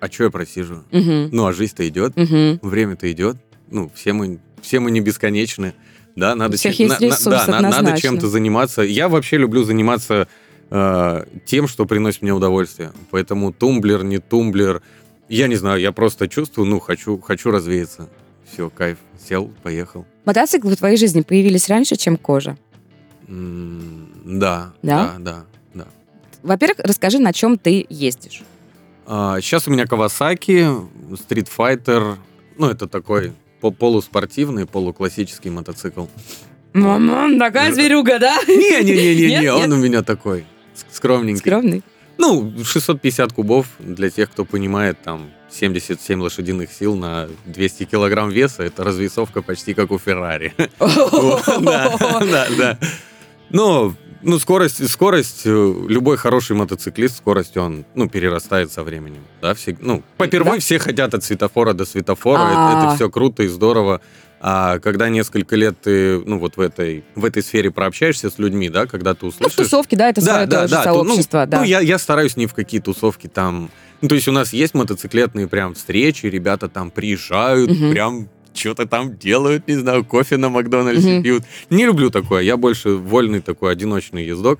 [0.00, 0.84] а что я просижу?
[0.92, 2.58] мгм, Ну, а жизнь-то идет, мгм.
[2.62, 3.36] время-то идет.
[3.70, 5.74] Ну, все мы, все мы не бесконечны.
[6.14, 8.82] Да, надо, чем- есть на- на- ресурс, да, на- надо чем-то заниматься.
[8.82, 10.28] Я вообще люблю заниматься
[10.70, 12.92] э, тем, что приносит мне удовольствие.
[13.12, 14.82] Поэтому тумблер, не тумблер.
[15.28, 18.08] Я не знаю, я просто чувствую, ну, хочу, хочу развеяться.
[18.52, 18.98] Все, кайф.
[19.28, 20.06] Сел, поехал.
[20.24, 22.56] Мотоциклы в твоей жизни появились раньше, чем кожа.
[23.28, 25.14] М, Да, Да?
[25.18, 25.86] да, да, да.
[26.42, 28.42] Во-первых, расскажи, на чем ты ездишь.
[29.06, 32.16] Сейчас у меня Kawasaki, Street Fighter.
[32.58, 36.06] Ну, это такой по- полуспортивный, полуклассический мотоцикл.
[36.72, 38.36] Мама, такая зверюга, да?
[38.46, 40.44] Не-не-не-не, он у меня такой
[40.90, 41.40] скромненький.
[41.40, 41.82] Скромный.
[42.18, 48.62] Ну, 650 кубов, для тех, кто понимает, там 77 лошадиных сил на 200 килограмм веса,
[48.62, 50.54] это развесовка почти как у Феррари.
[51.60, 52.78] Да, да, да.
[53.50, 53.94] Но,
[54.26, 59.76] ну, скорость, скорость, э, любой хороший мотоциклист, скорость он, ну, перерастает со временем, да, все,
[59.80, 60.60] ну, попервой Да.
[60.60, 62.84] все хотят от светофора до светофора, это, А.
[62.86, 64.00] это все круто и здорово,
[64.40, 68.68] а когда несколько лет ты, ну, вот в этой, в этой сфере прообщаешься с людьми,
[68.68, 69.56] да, когда ты Ну, в услышишь...
[69.56, 71.58] тусовке, да, это свое тоже то, сообщество, ну, да.
[71.60, 73.70] Ну, я, я стараюсь не в какие тусовки там...
[74.02, 77.90] Ну, то есть у нас есть мотоциклетные прям встречи, ребята там приезжают, Мгм.
[77.92, 81.22] прям что-то там делают, не знаю, кофе на Макдональдсе Мгм.
[81.22, 81.42] пьют.
[81.70, 84.58] Не люблю такое, я больше вольный такой одиночный ездок.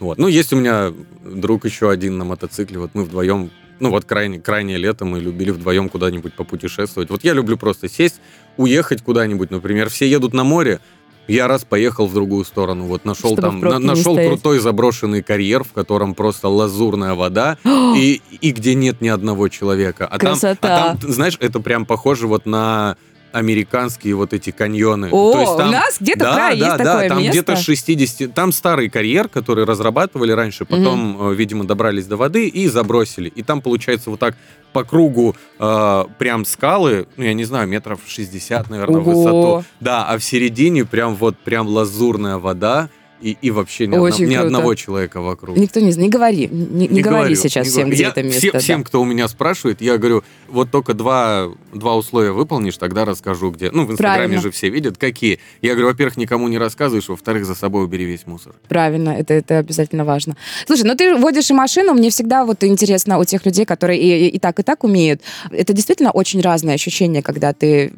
[0.00, 0.18] Вот.
[0.18, 0.92] Ну, есть у меня
[1.24, 5.50] друг еще один на мотоцикле, вот мы вдвоем, ну вот крайне, крайнее лето мы любили
[5.50, 7.10] вдвоем куда-нибудь попутешествовать.
[7.10, 8.20] Вот я люблю просто сесть,
[8.56, 10.80] уехать куда-нибудь, например, все едут на море,
[11.26, 15.64] я раз поехал в другую сторону, вот нашел Чтобы там, на- нашел крутой заброшенный карьер,
[15.64, 17.56] в котором просто лазурная вода,
[17.96, 20.06] и, и где нет ни одного человека.
[20.06, 20.92] А там, Красота.
[20.92, 22.96] а там, знаешь, это прям похоже вот на
[23.34, 25.08] американские вот эти каньоны.
[25.10, 27.32] О, То есть там- у нас где-то да, в да, есть да, такое там место.
[27.32, 28.32] где-то 60...
[28.32, 33.28] Там старый карьер, который разрабатывали раньше, потом, э, видимо, добрались до воды и забросили.
[33.28, 34.36] И там, получается, вот так
[34.72, 39.18] по кругу э, прям скалы, ну, я не знаю, метров 60, наверное, в Ого.
[39.18, 39.64] высоту.
[39.80, 42.88] Да, а в середине прям вот прям лазурная вода
[43.24, 45.56] и, и вообще ни, Очень одно- ни одного человека вокруг.
[45.56, 46.04] Никто не знает.
[46.06, 46.48] Не говори.
[46.48, 47.94] Не, не говори говорю, сейчас не всем, говорю.
[47.94, 48.38] где Я это место.
[48.40, 48.58] все- да.
[48.58, 53.50] Всем, кто у меня спрашивает, я говорю, вот только два, два условия выполнишь, тогда расскажу,
[53.50, 53.70] где.
[53.70, 54.42] Ну, в Инстаграме Правильно.
[54.42, 55.38] же все видят, какие.
[55.62, 58.54] Я говорю, во-первых, никому не рассказываешь, во-вторых, за собой убери весь мусор.
[58.68, 60.36] Правильно, это, это обязательно важно.
[60.66, 64.26] Слушай, ну ты водишь и машину, мне всегда вот интересно у тех людей, которые и,
[64.26, 65.22] и- и так, и так умеют.
[65.50, 67.90] Это действительно очень разное ощущение, когда ты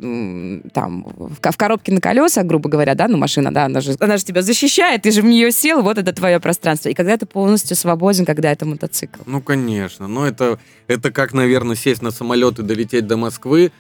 [0.73, 1.07] там
[1.43, 4.43] в коробке на колесах, грубо говоря, да, ну машина, да, она же, она же тебя
[4.43, 6.89] защищает, ты же в нее сел, вот это твое пространство.
[6.89, 9.23] И когда ты полностью свободен, когда это мотоцикл.
[9.27, 10.07] Ну, конечно.
[10.07, 13.73] Но это, это как, наверное, сесть на самолет и долететь до Москвы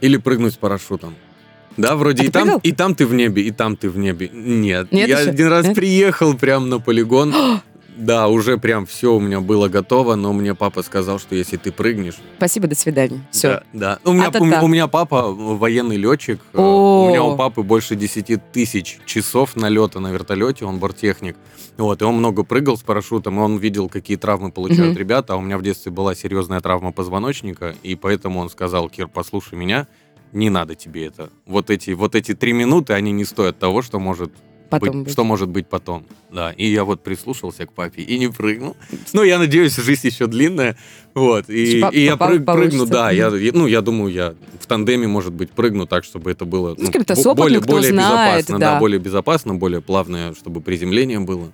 [0.00, 1.14] или прыгнуть с парашютом.
[1.76, 2.60] Да, вроде А и там, прыгал?
[2.62, 4.30] и там ты в небе, и там ты в небе.
[4.32, 4.92] Нет.
[4.92, 5.30] Нет я еще?
[5.30, 5.74] один раз Нет?
[5.74, 7.34] приехал прям на полигон.
[7.96, 11.70] Да, уже прям все у меня было готово, но мне папа сказал, что если ты
[11.70, 13.20] прыгнешь, Спасибо, до свидания.
[13.30, 13.62] Все.
[13.72, 14.10] Да, да.
[14.10, 16.40] У меня, у, меня- у меня папа военный летчик.
[16.52, 17.04] э, О.
[17.04, 21.36] У меня у папы больше 10 тысяч часов налета на вертолете, он борттехник.
[21.76, 24.98] Вот, и он много прыгал с парашютом, и он видел, какие травмы получают Мгм.
[24.98, 25.34] ребята.
[25.34, 29.54] А у меня в детстве была серьезная травма позвоночника, и поэтому он сказал, Кир, послушай
[29.56, 29.86] меня,
[30.32, 31.30] не надо тебе это.
[31.46, 34.32] Вот эти, вот эти три минуты, они не стоят того, что может
[34.80, 36.04] Потом быть, что может быть потом.
[36.30, 38.76] Да, и я вот прислушался к папе и не прыгнул.
[39.12, 40.76] Ну, я надеюсь, жизнь еще длинная.
[41.14, 45.06] Вот, и, по- и я прыг- прыгну, да, я, ну, я думаю, я в тандеме,
[45.06, 47.90] может быть, прыгну так, чтобы это было Ну, с кем-то бо- с опытным, более, более
[47.92, 48.78] знает, безопасно, да.
[48.80, 51.52] более безопасно, более плавное, чтобы приземление было.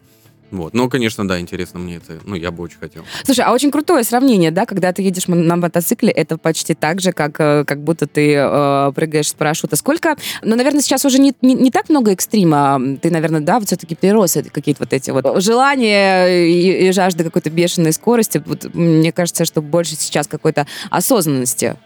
[0.50, 0.74] Вот.
[0.74, 2.18] Ну, конечно, да, интересно мне это.
[2.24, 3.04] Ну, я бы очень хотел.
[3.24, 7.12] Слушай, а очень крутое сравнение, да, когда ты едешь на мотоцикле, это почти так же,
[7.12, 9.76] как, э, как будто ты э, прыгаешь с парашюта.
[9.76, 13.68] Сколько, ну, наверное, сейчас уже не, не, не так много экстрима, ты, наверное, да, вот
[13.68, 18.42] все-таки перерос какие-то вот эти вот желания и, и жажда какой-то бешеной скорости.
[18.44, 21.76] Вот, мне кажется, что больше сейчас какой-то осознанности.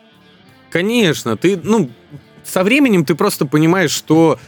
[0.70, 1.90] Конечно, ты, ну,
[2.44, 4.38] со временем ты просто понимаешь, что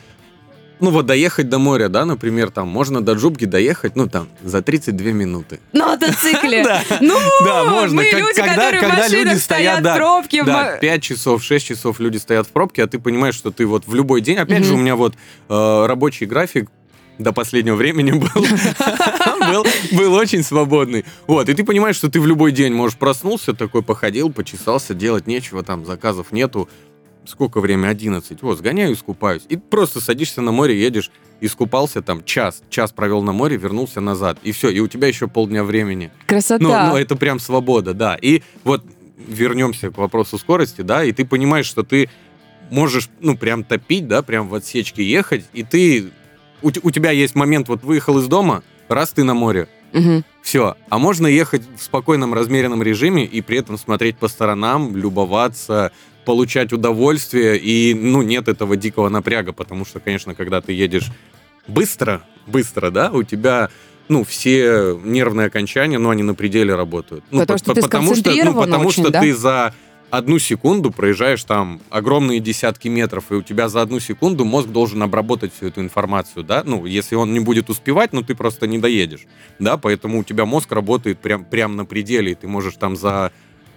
[0.80, 4.62] ну вот доехать до моря, да, например, там можно до Джубки доехать, ну там за
[4.62, 5.60] 32 минуты.
[5.72, 6.62] На мотоцикле!
[6.64, 6.82] Да.
[7.00, 7.96] Ну, Да, можно.
[7.96, 10.42] мы люди, когда- которые в машинах стоят в пробке.
[10.44, 13.66] Да, мо- 5 часов, 6 часов люди стоят в пробке, а ты понимаешь, что ты
[13.66, 15.14] вот в любой день, опять же, у меня вот
[15.48, 16.68] э, рабочий график
[17.18, 18.28] до последнего времени был,
[19.50, 21.04] был, был очень свободный.
[21.26, 25.26] Вот, и ты понимаешь, что ты в любой день можешь проснулся, такой походил, почесался, делать
[25.26, 26.68] нечего, там заказов нету.
[27.26, 27.88] Сколько время?
[27.88, 28.42] 11.
[28.42, 29.42] Вот, сгоняю, искупаюсь.
[29.48, 31.10] И просто садишься на море, едешь,
[31.40, 34.38] искупался там час, час провел на море, вернулся назад.
[34.42, 36.10] И все, и у тебя еще полдня времени.
[36.26, 36.62] Красота.
[36.62, 38.16] Ну, ну, это прям свобода, да.
[38.20, 38.84] И вот
[39.18, 42.08] вернемся к вопросу скорости, да, и ты понимаешь, что ты
[42.70, 46.10] можешь, ну, прям топить, да, прям в отсечке ехать, и ты...
[46.62, 50.24] У, у тебя есть момент, вот выехал из дома, раз ты на море, Мгм.
[50.42, 50.76] все.
[50.88, 55.92] А можно ехать в спокойном, размеренном режиме и при этом смотреть по сторонам, любоваться,
[56.26, 61.06] получать удовольствие, и, ну, нет этого дикого напряга, потому что, конечно, когда ты едешь
[61.68, 63.70] быстро, быстро, да, у тебя
[64.08, 67.24] ну, все нервные окончания, ну, они на пределе работают.
[67.30, 69.20] Ну, Потому что ты потому что, ну, потому очень, что да?
[69.20, 69.74] ты за
[70.10, 75.02] одну секунду проезжаешь там огромные десятки метров, и у тебя за одну секунду мозг должен
[75.02, 76.62] обработать всю эту информацию, да?
[76.64, 79.26] Ну, если он не будет успевать, ну, ты просто не доедешь,
[79.58, 79.76] да?
[79.76, 83.32] Поэтому у тебя мозг работает прям, прям на пределе, и ты можешь там за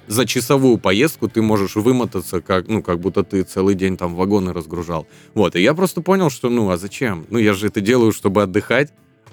[0.10, 4.54] за часовую поездку ты можешь вымотаться, как, ну, как будто ты целый день там вагоны
[4.54, 5.08] разгружал.
[5.36, 7.28] Вот, и я просто понял, что, ну, а зачем?
[7.30, 8.92] Ну, я же это делаю, чтобы отдыхать.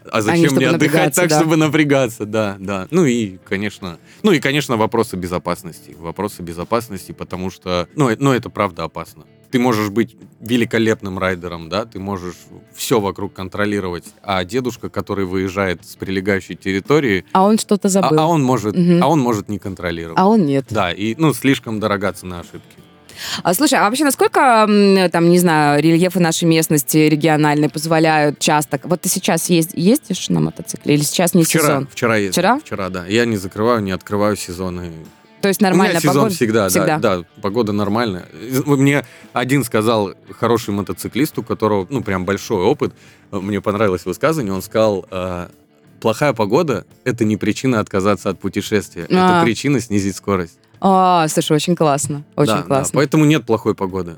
[0.09, 1.41] А зачем чтобы мне отдыхать так, да.
[1.41, 2.87] чтобы напрягаться, да, да.
[2.91, 5.97] Ну и, конечно, ну и, конечно, вопросы безопасности.
[5.99, 9.25] Вопросы безопасности, потому что, ну, э- ну это правда опасно.
[9.57, 12.35] Ты можешь быть великолепным райдером, да, ты можешь
[12.75, 18.21] все вокруг контролировать, а дедушка, который выезжает с прилегающей территории, А он что-то а, забыл.
[18.21, 19.03] а он может, Мгм.
[19.03, 20.19] а он может не контролировать.
[20.21, 20.67] А он нет.
[20.69, 22.77] Да, и, ну, слишком дорога цена ошибки.
[23.43, 24.67] А, слушай, а вообще насколько,
[25.11, 28.79] там, не знаю, рельефы нашей местности региональные позволяют часто...
[28.85, 31.89] Вот ты сейчас езд- ездишь на мотоцикле или сейчас не вчера, сезон?
[31.91, 32.33] вчера ездил.
[32.33, 32.59] Вчера?
[32.59, 33.07] Вчера, да.
[33.07, 34.93] Я не закрываю, не открываю сезоны.
[35.47, 36.35] То есть У меня нормально сезон погода?
[36.35, 36.99] всегда, Всегда.
[36.99, 38.27] Да, да, погода нормальная.
[38.67, 42.93] Мне один сказал хороший мотоциклист, у которого, ну, прям большой опыт,
[43.31, 45.47] мне понравилось высказывание, он сказал, э,
[46.01, 49.37] плохая погода— это не причина отказаться от путешествия, А.
[49.37, 50.59] это причина снизить скорость.
[50.81, 52.25] А, слушай, очень классно.
[52.35, 52.91] Очень Да, да, классно.
[52.99, 54.17] поэтому нет плохой погоды.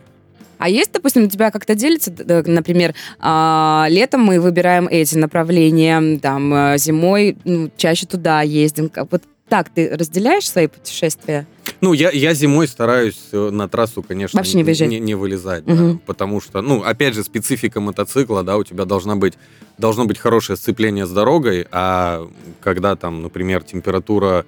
[0.57, 6.19] А есть, допустим, у тебя как-то делится, д- например, а, летом мы выбираем эти направления,
[6.21, 8.91] там, э, зимой ну, чаще туда ездим.
[9.11, 11.47] Вот так ты разделяешь свои путешествия?
[11.81, 14.89] Ну, я, я зимой стараюсь э, на трассу, конечно, Вообще не выезжать.
[14.89, 15.99] не, не вылезать, да, Мгм.
[16.07, 19.35] потому что, ну, опять же, специфика мотоцикла, да, у тебя должна быть,
[19.77, 22.29] должно быть хорошее сцепление с дорогой, а
[22.61, 24.45] когда там, например, температура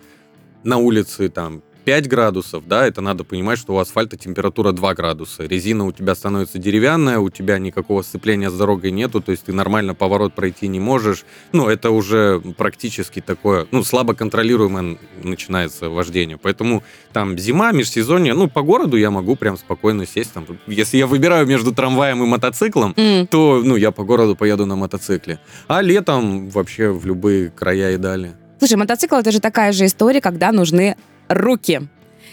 [0.65, 5.43] на улице там 5 градусов, да, это надо понимать, что у асфальта температура 2 градуса.
[5.43, 9.53] Резина у тебя становится деревянная, у тебя никакого сцепления с дорогой нету, то есть ты
[9.53, 11.25] нормально поворот пройти не можешь.
[11.51, 16.39] Ну, это уже практически такое, ну, слабо контролируемое начинается вождение.
[16.39, 20.33] Поэтому там зима, межсезонье, ну, по городу я могу прям спокойно сесть.
[20.33, 24.65] Там, если я выбираю между трамваем и мотоциклом, М, то, ну, я по городу поеду
[24.65, 25.41] на мотоцикле.
[25.67, 28.37] А летом вообще в любые края и дали.
[28.61, 30.95] Слушай, мотоцикл это же такая же история, когда нужны
[31.31, 31.89] руки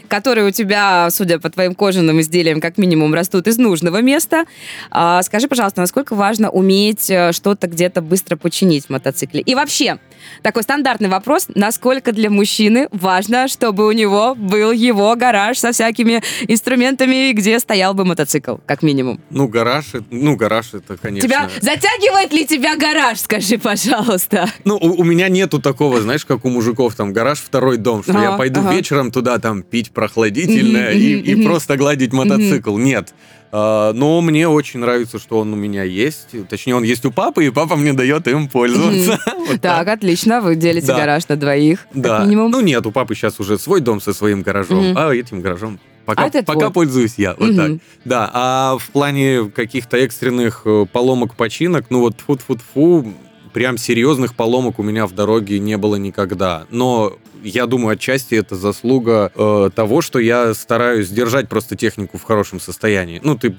[0.07, 4.45] которые у тебя, судя по твоим кожаным изделиям, как минимум растут из нужного места.
[4.91, 9.41] А, скажи, пожалуйста, насколько важно уметь э, что-то где-то быстро починить в мотоцикле?
[9.41, 9.99] И вообще,
[10.41, 16.21] такой стандартный вопрос, насколько для мужчины важно, чтобы у него был его гараж со всякими
[16.47, 19.19] инструментами, где стоял бы мотоцикл, как минимум?
[19.29, 21.27] Ну, гараж, ну, гараж это, конечно...
[21.27, 24.49] Тебя затягивает ли тебя гараж, скажи, пожалуйста?
[24.63, 28.13] Ну, у, у меня нету такого, знаешь, как у мужиков, там, гараж, второй дом, что
[28.13, 28.73] я Ага, пойду ага.
[28.73, 32.77] вечером туда, там, пить прохладительное и, и просто гладить мотоцикл.
[32.77, 33.15] Нет.
[33.51, 36.29] А, но мне очень нравится, что он у меня есть.
[36.49, 39.19] Точнее, он есть у папы, и папа мне дает им пользоваться.
[39.47, 40.97] Вот Так, отлично, вы делите Да.
[40.97, 42.25] гараж на двоих, Да.
[42.25, 46.23] Ну нет, у папы сейчас уже свой дом со своим гаражом, а этим гаражом пока,
[46.23, 46.71] А это пока твой.
[46.73, 47.35] пользуюсь я.
[47.39, 47.71] Вот так.
[48.05, 53.13] Да, а в плане каких-то экстренных э, поломок, починок, ну вот фу-фу-фу,
[53.53, 56.65] прям серьезных поломок у меня в дороге не было никогда.
[56.69, 62.23] Но я думаю, отчасти это заслуга э, того, что я стараюсь держать просто технику в
[62.23, 63.19] хорошем состоянии.
[63.23, 63.55] Ну, ты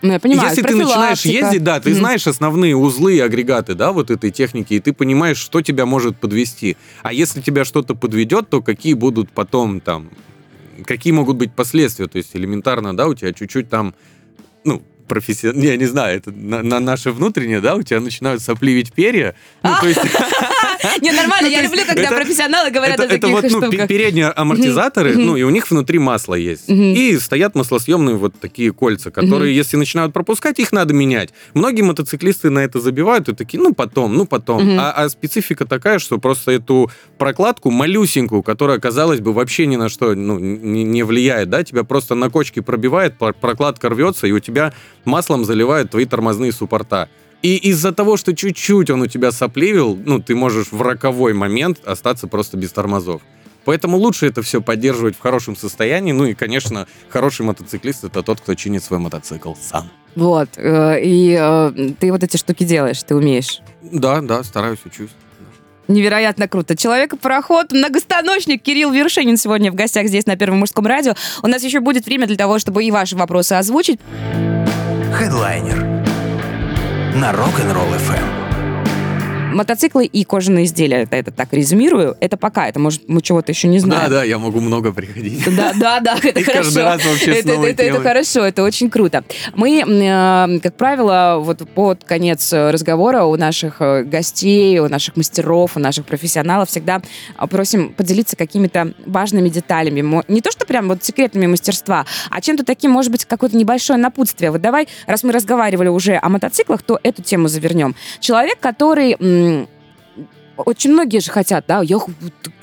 [0.00, 1.98] Ну, я понимаю, если ты начинаешь ездить, да, ты Мгм.
[1.98, 6.16] знаешь основные узлы и агрегаты, да, вот этой техники, и ты понимаешь, что тебя может
[6.16, 6.76] подвести.
[7.02, 10.10] А если тебя что-то подведет, то какие будут потом там,
[10.86, 12.06] какие могут быть последствия?
[12.06, 13.94] То есть элементарно, да, у тебя чуть-чуть там,
[14.64, 18.92] ну, профессионально, я не знаю, это на, на наше внутреннее, да, у тебя начинают сопливить
[18.92, 19.34] перья.
[19.64, 20.00] Ну, то есть...
[21.00, 23.86] Не, нормально, Ну, я люблю, когда это- профессионалы говорят это, о это таких вот, ну,
[23.86, 26.68] передние амортизаторы, ну, и у них внутри масло есть.
[26.68, 31.30] И стоят маслосъемные вот такие кольца, которые, если начинают пропускать, их надо менять.
[31.54, 34.78] Многие мотоциклисты на это забивают и такие, ну, потом, ну, потом.
[34.78, 39.88] А, а специфика такая, что просто эту прокладку малюсенькую, которая, казалось бы, вообще ни на
[39.88, 44.38] что ну, не, влияет, да, тебя просто на кочке пробивает, пр- прокладка рвется, и у
[44.40, 44.72] тебя
[45.04, 47.08] маслом заливают твои тормозные суппорта.
[47.42, 51.78] И из-за того, что чуть-чуть он у тебя сопливил, ну, ты можешь в роковой момент
[51.84, 53.22] остаться просто без тормозов.
[53.64, 56.12] Поэтому лучше это все поддерживать в хорошем состоянии.
[56.12, 59.90] Ну и, конечно, хороший мотоциклист это тот, кто чинит свой мотоцикл сам.
[60.16, 63.60] Вот, э, и э, ты вот эти штуки делаешь, ты умеешь.
[63.82, 65.10] Да, да, стараюсь, учусь.
[65.86, 66.76] Невероятно круто.
[66.76, 71.14] Человек-пароход, многостаночник Кирилл Вершинин сегодня в гостях здесь на Первом мужском радио.
[71.42, 74.00] У нас еще будет время для того, чтобы и ваши вопросы озвучить.
[75.14, 75.97] Хедлайнер
[77.18, 78.37] на Rock'n'Roll FM.
[79.52, 83.68] Мотоциклы и кожаные изделия, это, это так резюмирую, это пока, это может мы чего-то еще
[83.68, 84.10] не знаем.
[84.10, 85.44] Да, да, я могу много приходить.
[85.56, 86.62] Да, да, да, это И хорошо.
[86.62, 88.00] каждый раз вообще это, это, это темой.
[88.02, 89.24] хорошо, это очень круто.
[89.54, 95.76] Мы, э, как правило, вот под конец разговора у наших э, гостей, у наших мастеров,
[95.76, 97.00] у наших профессионалов всегда
[97.38, 100.22] э, просим поделиться какими-то важными деталями.
[100.28, 104.50] Не то, что прям вот секретами мастерства, а чем-то таким, может быть, какое-то небольшое напутствие.
[104.50, 107.94] Вот давай, раз мы разговаривали уже о мотоциклах, то эту тему завернем.
[108.20, 109.16] Человек, который
[110.56, 111.98] очень многие же хотят, да, я,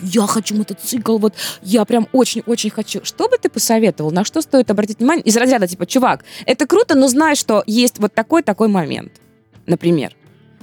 [0.02, 3.04] я хочу мотоцикл, вот я прям очень-очень хочу.
[3.04, 5.24] Что бы ты посоветовал, на что стоит обратить внимание?
[5.24, 9.14] Из разряда типа, чувак, это круто, но знай, что есть вот такой-такой момент,
[9.66, 10.16] например.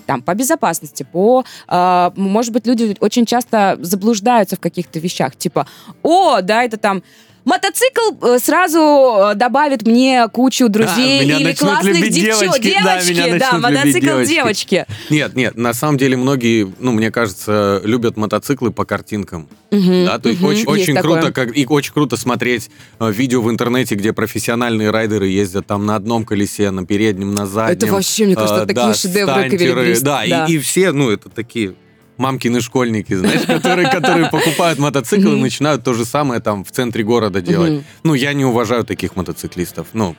[0.05, 1.45] Там, по безопасности, по...
[1.69, 5.37] э, может быть, люди очень часто заблуждаются в каких-то вещах.
[5.37, 5.67] Типа,
[6.03, 7.03] о, да, это там...
[7.45, 12.61] Мотоцикл э, сразу э, добавит мне кучу друзей А, меня или классных девчонок.
[12.61, 14.31] девочки, да, меня Девочки, да, мотоцикл девочки.
[14.33, 14.87] девочки.
[15.11, 19.49] Нет, нет, на самом деле многие, ну, мне кажется, любят мотоциклы по картинкам.
[19.73, 21.21] Мгм, Да, то мгм, очень, очень такое.
[21.21, 22.71] круто, как, и очень круто смотреть
[23.01, 27.47] э, видео в интернете, где профессиональные райдеры ездят там на одном колесе, на переднем, на
[27.47, 27.77] заднем.
[27.77, 30.47] Это вообще, мне кажется, Э, такие да, шедевры стантеры, Да, да.
[30.47, 31.75] И, и все, ну, это такие
[32.17, 37.03] мамкины школьники, знаешь, которые, которые покупают мотоцикл и начинают то же самое там в центре
[37.05, 37.85] города делать.
[38.05, 39.89] Ну, я не уважаю таких мотоциклистов.
[39.93, 40.15] Ну,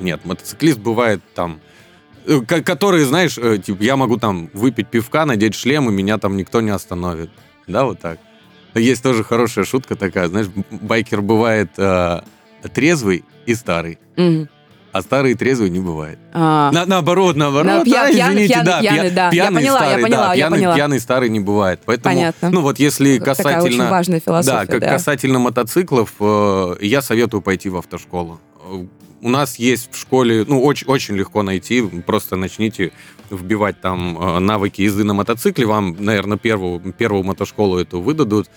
[0.00, 1.60] нет, мотоциклист бывает там
[2.26, 6.18] э, ко- которые, знаешь, э, типа, я могу там выпить пивка, надеть шлем, и меня
[6.18, 7.30] там никто не остановит.
[7.66, 8.18] Да, вот так.
[8.74, 12.20] Есть тоже хорошая шутка такая, знаешь, байкер бывает э,
[12.72, 14.48] трезвый и старый, Мгм.
[14.94, 16.20] А старый и трезвый не бывает.
[16.32, 17.66] А, На- наоборот, наоборот.
[17.66, 19.24] На- пья- пьяный, извините, пьяный, да, пьяный, пья- да.
[19.24, 20.74] Я пьяный поняла, я старый, поняла, да, я пьяный, поняла.
[20.76, 21.80] пьяный старый не бывает.
[21.84, 22.50] Поэтому, Понятно.
[22.50, 23.64] ну вот если такая касательно...
[23.84, 24.88] очень важная философия, Да, как да.
[24.92, 28.38] касательно мотоциклов, э, я советую пойти в автошколу.
[29.20, 32.92] У нас есть в школе, ну, очень, очень легко найти, просто начните
[33.30, 38.48] вбивать там э, навыки езды на мотоцикле, вам, наверное, первую, первую мотошколу эту выдадут,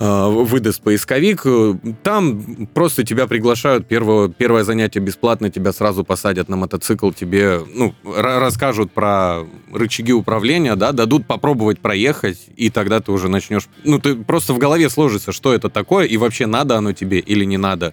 [0.00, 1.42] выдаст поисковик.
[1.44, 7.60] Э, Там просто тебя приглашают, первое, первое занятие бесплатно, тебя сразу посадят на мотоцикл, тебе
[7.74, 9.42] ну, ра- расскажут про
[9.72, 13.68] рычаги управления, да, дадут попробовать проехать, и тогда ты уже начнешь...
[13.84, 17.44] Ну, ты просто в голове сложится, что это такое, и вообще надо оно тебе или
[17.44, 17.92] не надо.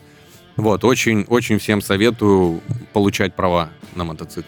[0.55, 2.62] Вот, очень, очень всем советую
[2.93, 4.47] получать права на мотоцикл.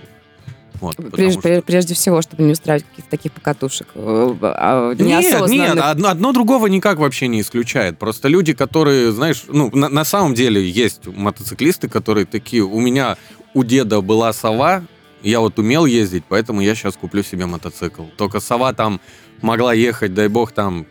[0.82, 5.08] Вот, Прежде, что- прежде всего, чтобы не устраивать каких-то таких покатушек э, а, Нет, нет,
[5.24, 5.86] неосознанных.
[5.86, 7.98] одно, одно другого никак вообще не исключает.
[7.98, 13.18] Просто люди, которые, знаешь, ну, на, на самом деле есть мотоциклисты, которые такие, у меня
[13.54, 14.84] у деда была сова,
[15.22, 18.04] я вот умел ездить, поэтому я сейчас куплю себе мотоцикл.
[18.18, 19.02] Только сова там
[19.42, 20.86] могла ехать, дай бог, там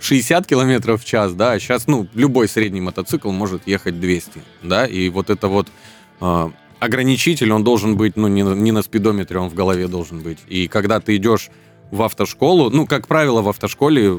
[0.00, 4.86] 60 километров в час, да, а сейчас, ну, любой средний мотоцикл может ехать 200, да,
[4.86, 5.68] и вот это вот
[6.22, 6.50] э,
[6.80, 10.38] ограничитель, он должен быть, ну, не, не на спидометре, он в голове должен быть.
[10.48, 11.50] И когда ты идешь
[11.90, 14.18] в автошколу, ну, как правило, в автошколе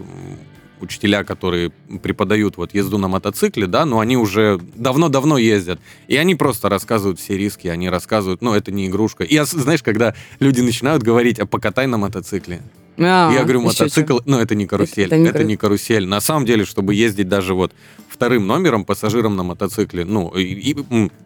[0.82, 1.70] учителя, которые
[2.02, 5.80] преподают вот езду на мотоцикле, да, но они уже давно-давно ездят.
[6.08, 9.24] И они просто рассказывают все риски, они рассказывают, ну, это не игрушка.
[9.24, 12.62] И, знаешь, когда люди начинают говорить, а покатай на мотоцикле.
[12.98, 16.06] А, Я говорю, мотоцикл, ну, это не карусель, Это это, не не, кару- карусель.
[16.08, 17.72] На самом деле, чтобы ездить даже вот
[18.22, 20.76] вторым номером, пассажиром на мотоцикле, ну, и- и,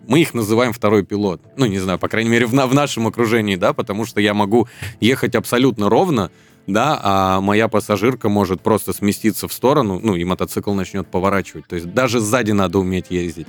[0.07, 1.41] мы их называем второй пилот.
[1.57, 4.69] Ну, не знаю, по крайней мере, в, в нашем окружении, да, потому что я могу
[5.01, 6.31] ечать абсолютно ровно,
[6.67, 11.67] да, а моя пассажирка может просто сместиться в сторону, ну, и мотоцикл начнет поворачивать.
[11.67, 13.47] То есть даже сзади надо уметь ездить.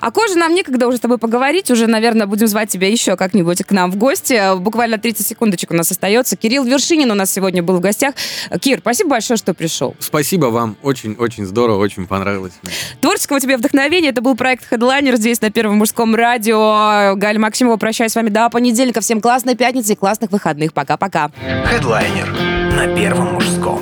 [0.00, 1.70] А кожа нам некогда уже с тобой поговорить.
[1.70, 4.56] Уже, наверное, будем звать тебя еще как-нибудь к нам в гости.
[4.58, 6.36] Буквально 30 секундочек у нас остается.
[6.36, 8.14] Кирилл Вершинин у нас сегодня был в гостях.
[8.60, 9.94] Кир, спасибо большое, что пришел.
[9.98, 12.52] Спасибо вам, очень-очень здорово, очень понравилось.
[12.62, 12.72] мне.
[13.00, 14.10] Творческого тебе вдохновения.
[14.10, 17.14] Это был проект Headliner здесь на Первом мужском радио.
[17.16, 19.00] Галя Максимова, прощаюсь с вами до понедельника.
[19.00, 20.72] Всем классной пятницы и классных выходных.
[20.72, 21.30] Пока-пока.
[21.66, 22.28] Хедлайнер
[22.76, 23.80] на Первом мужском.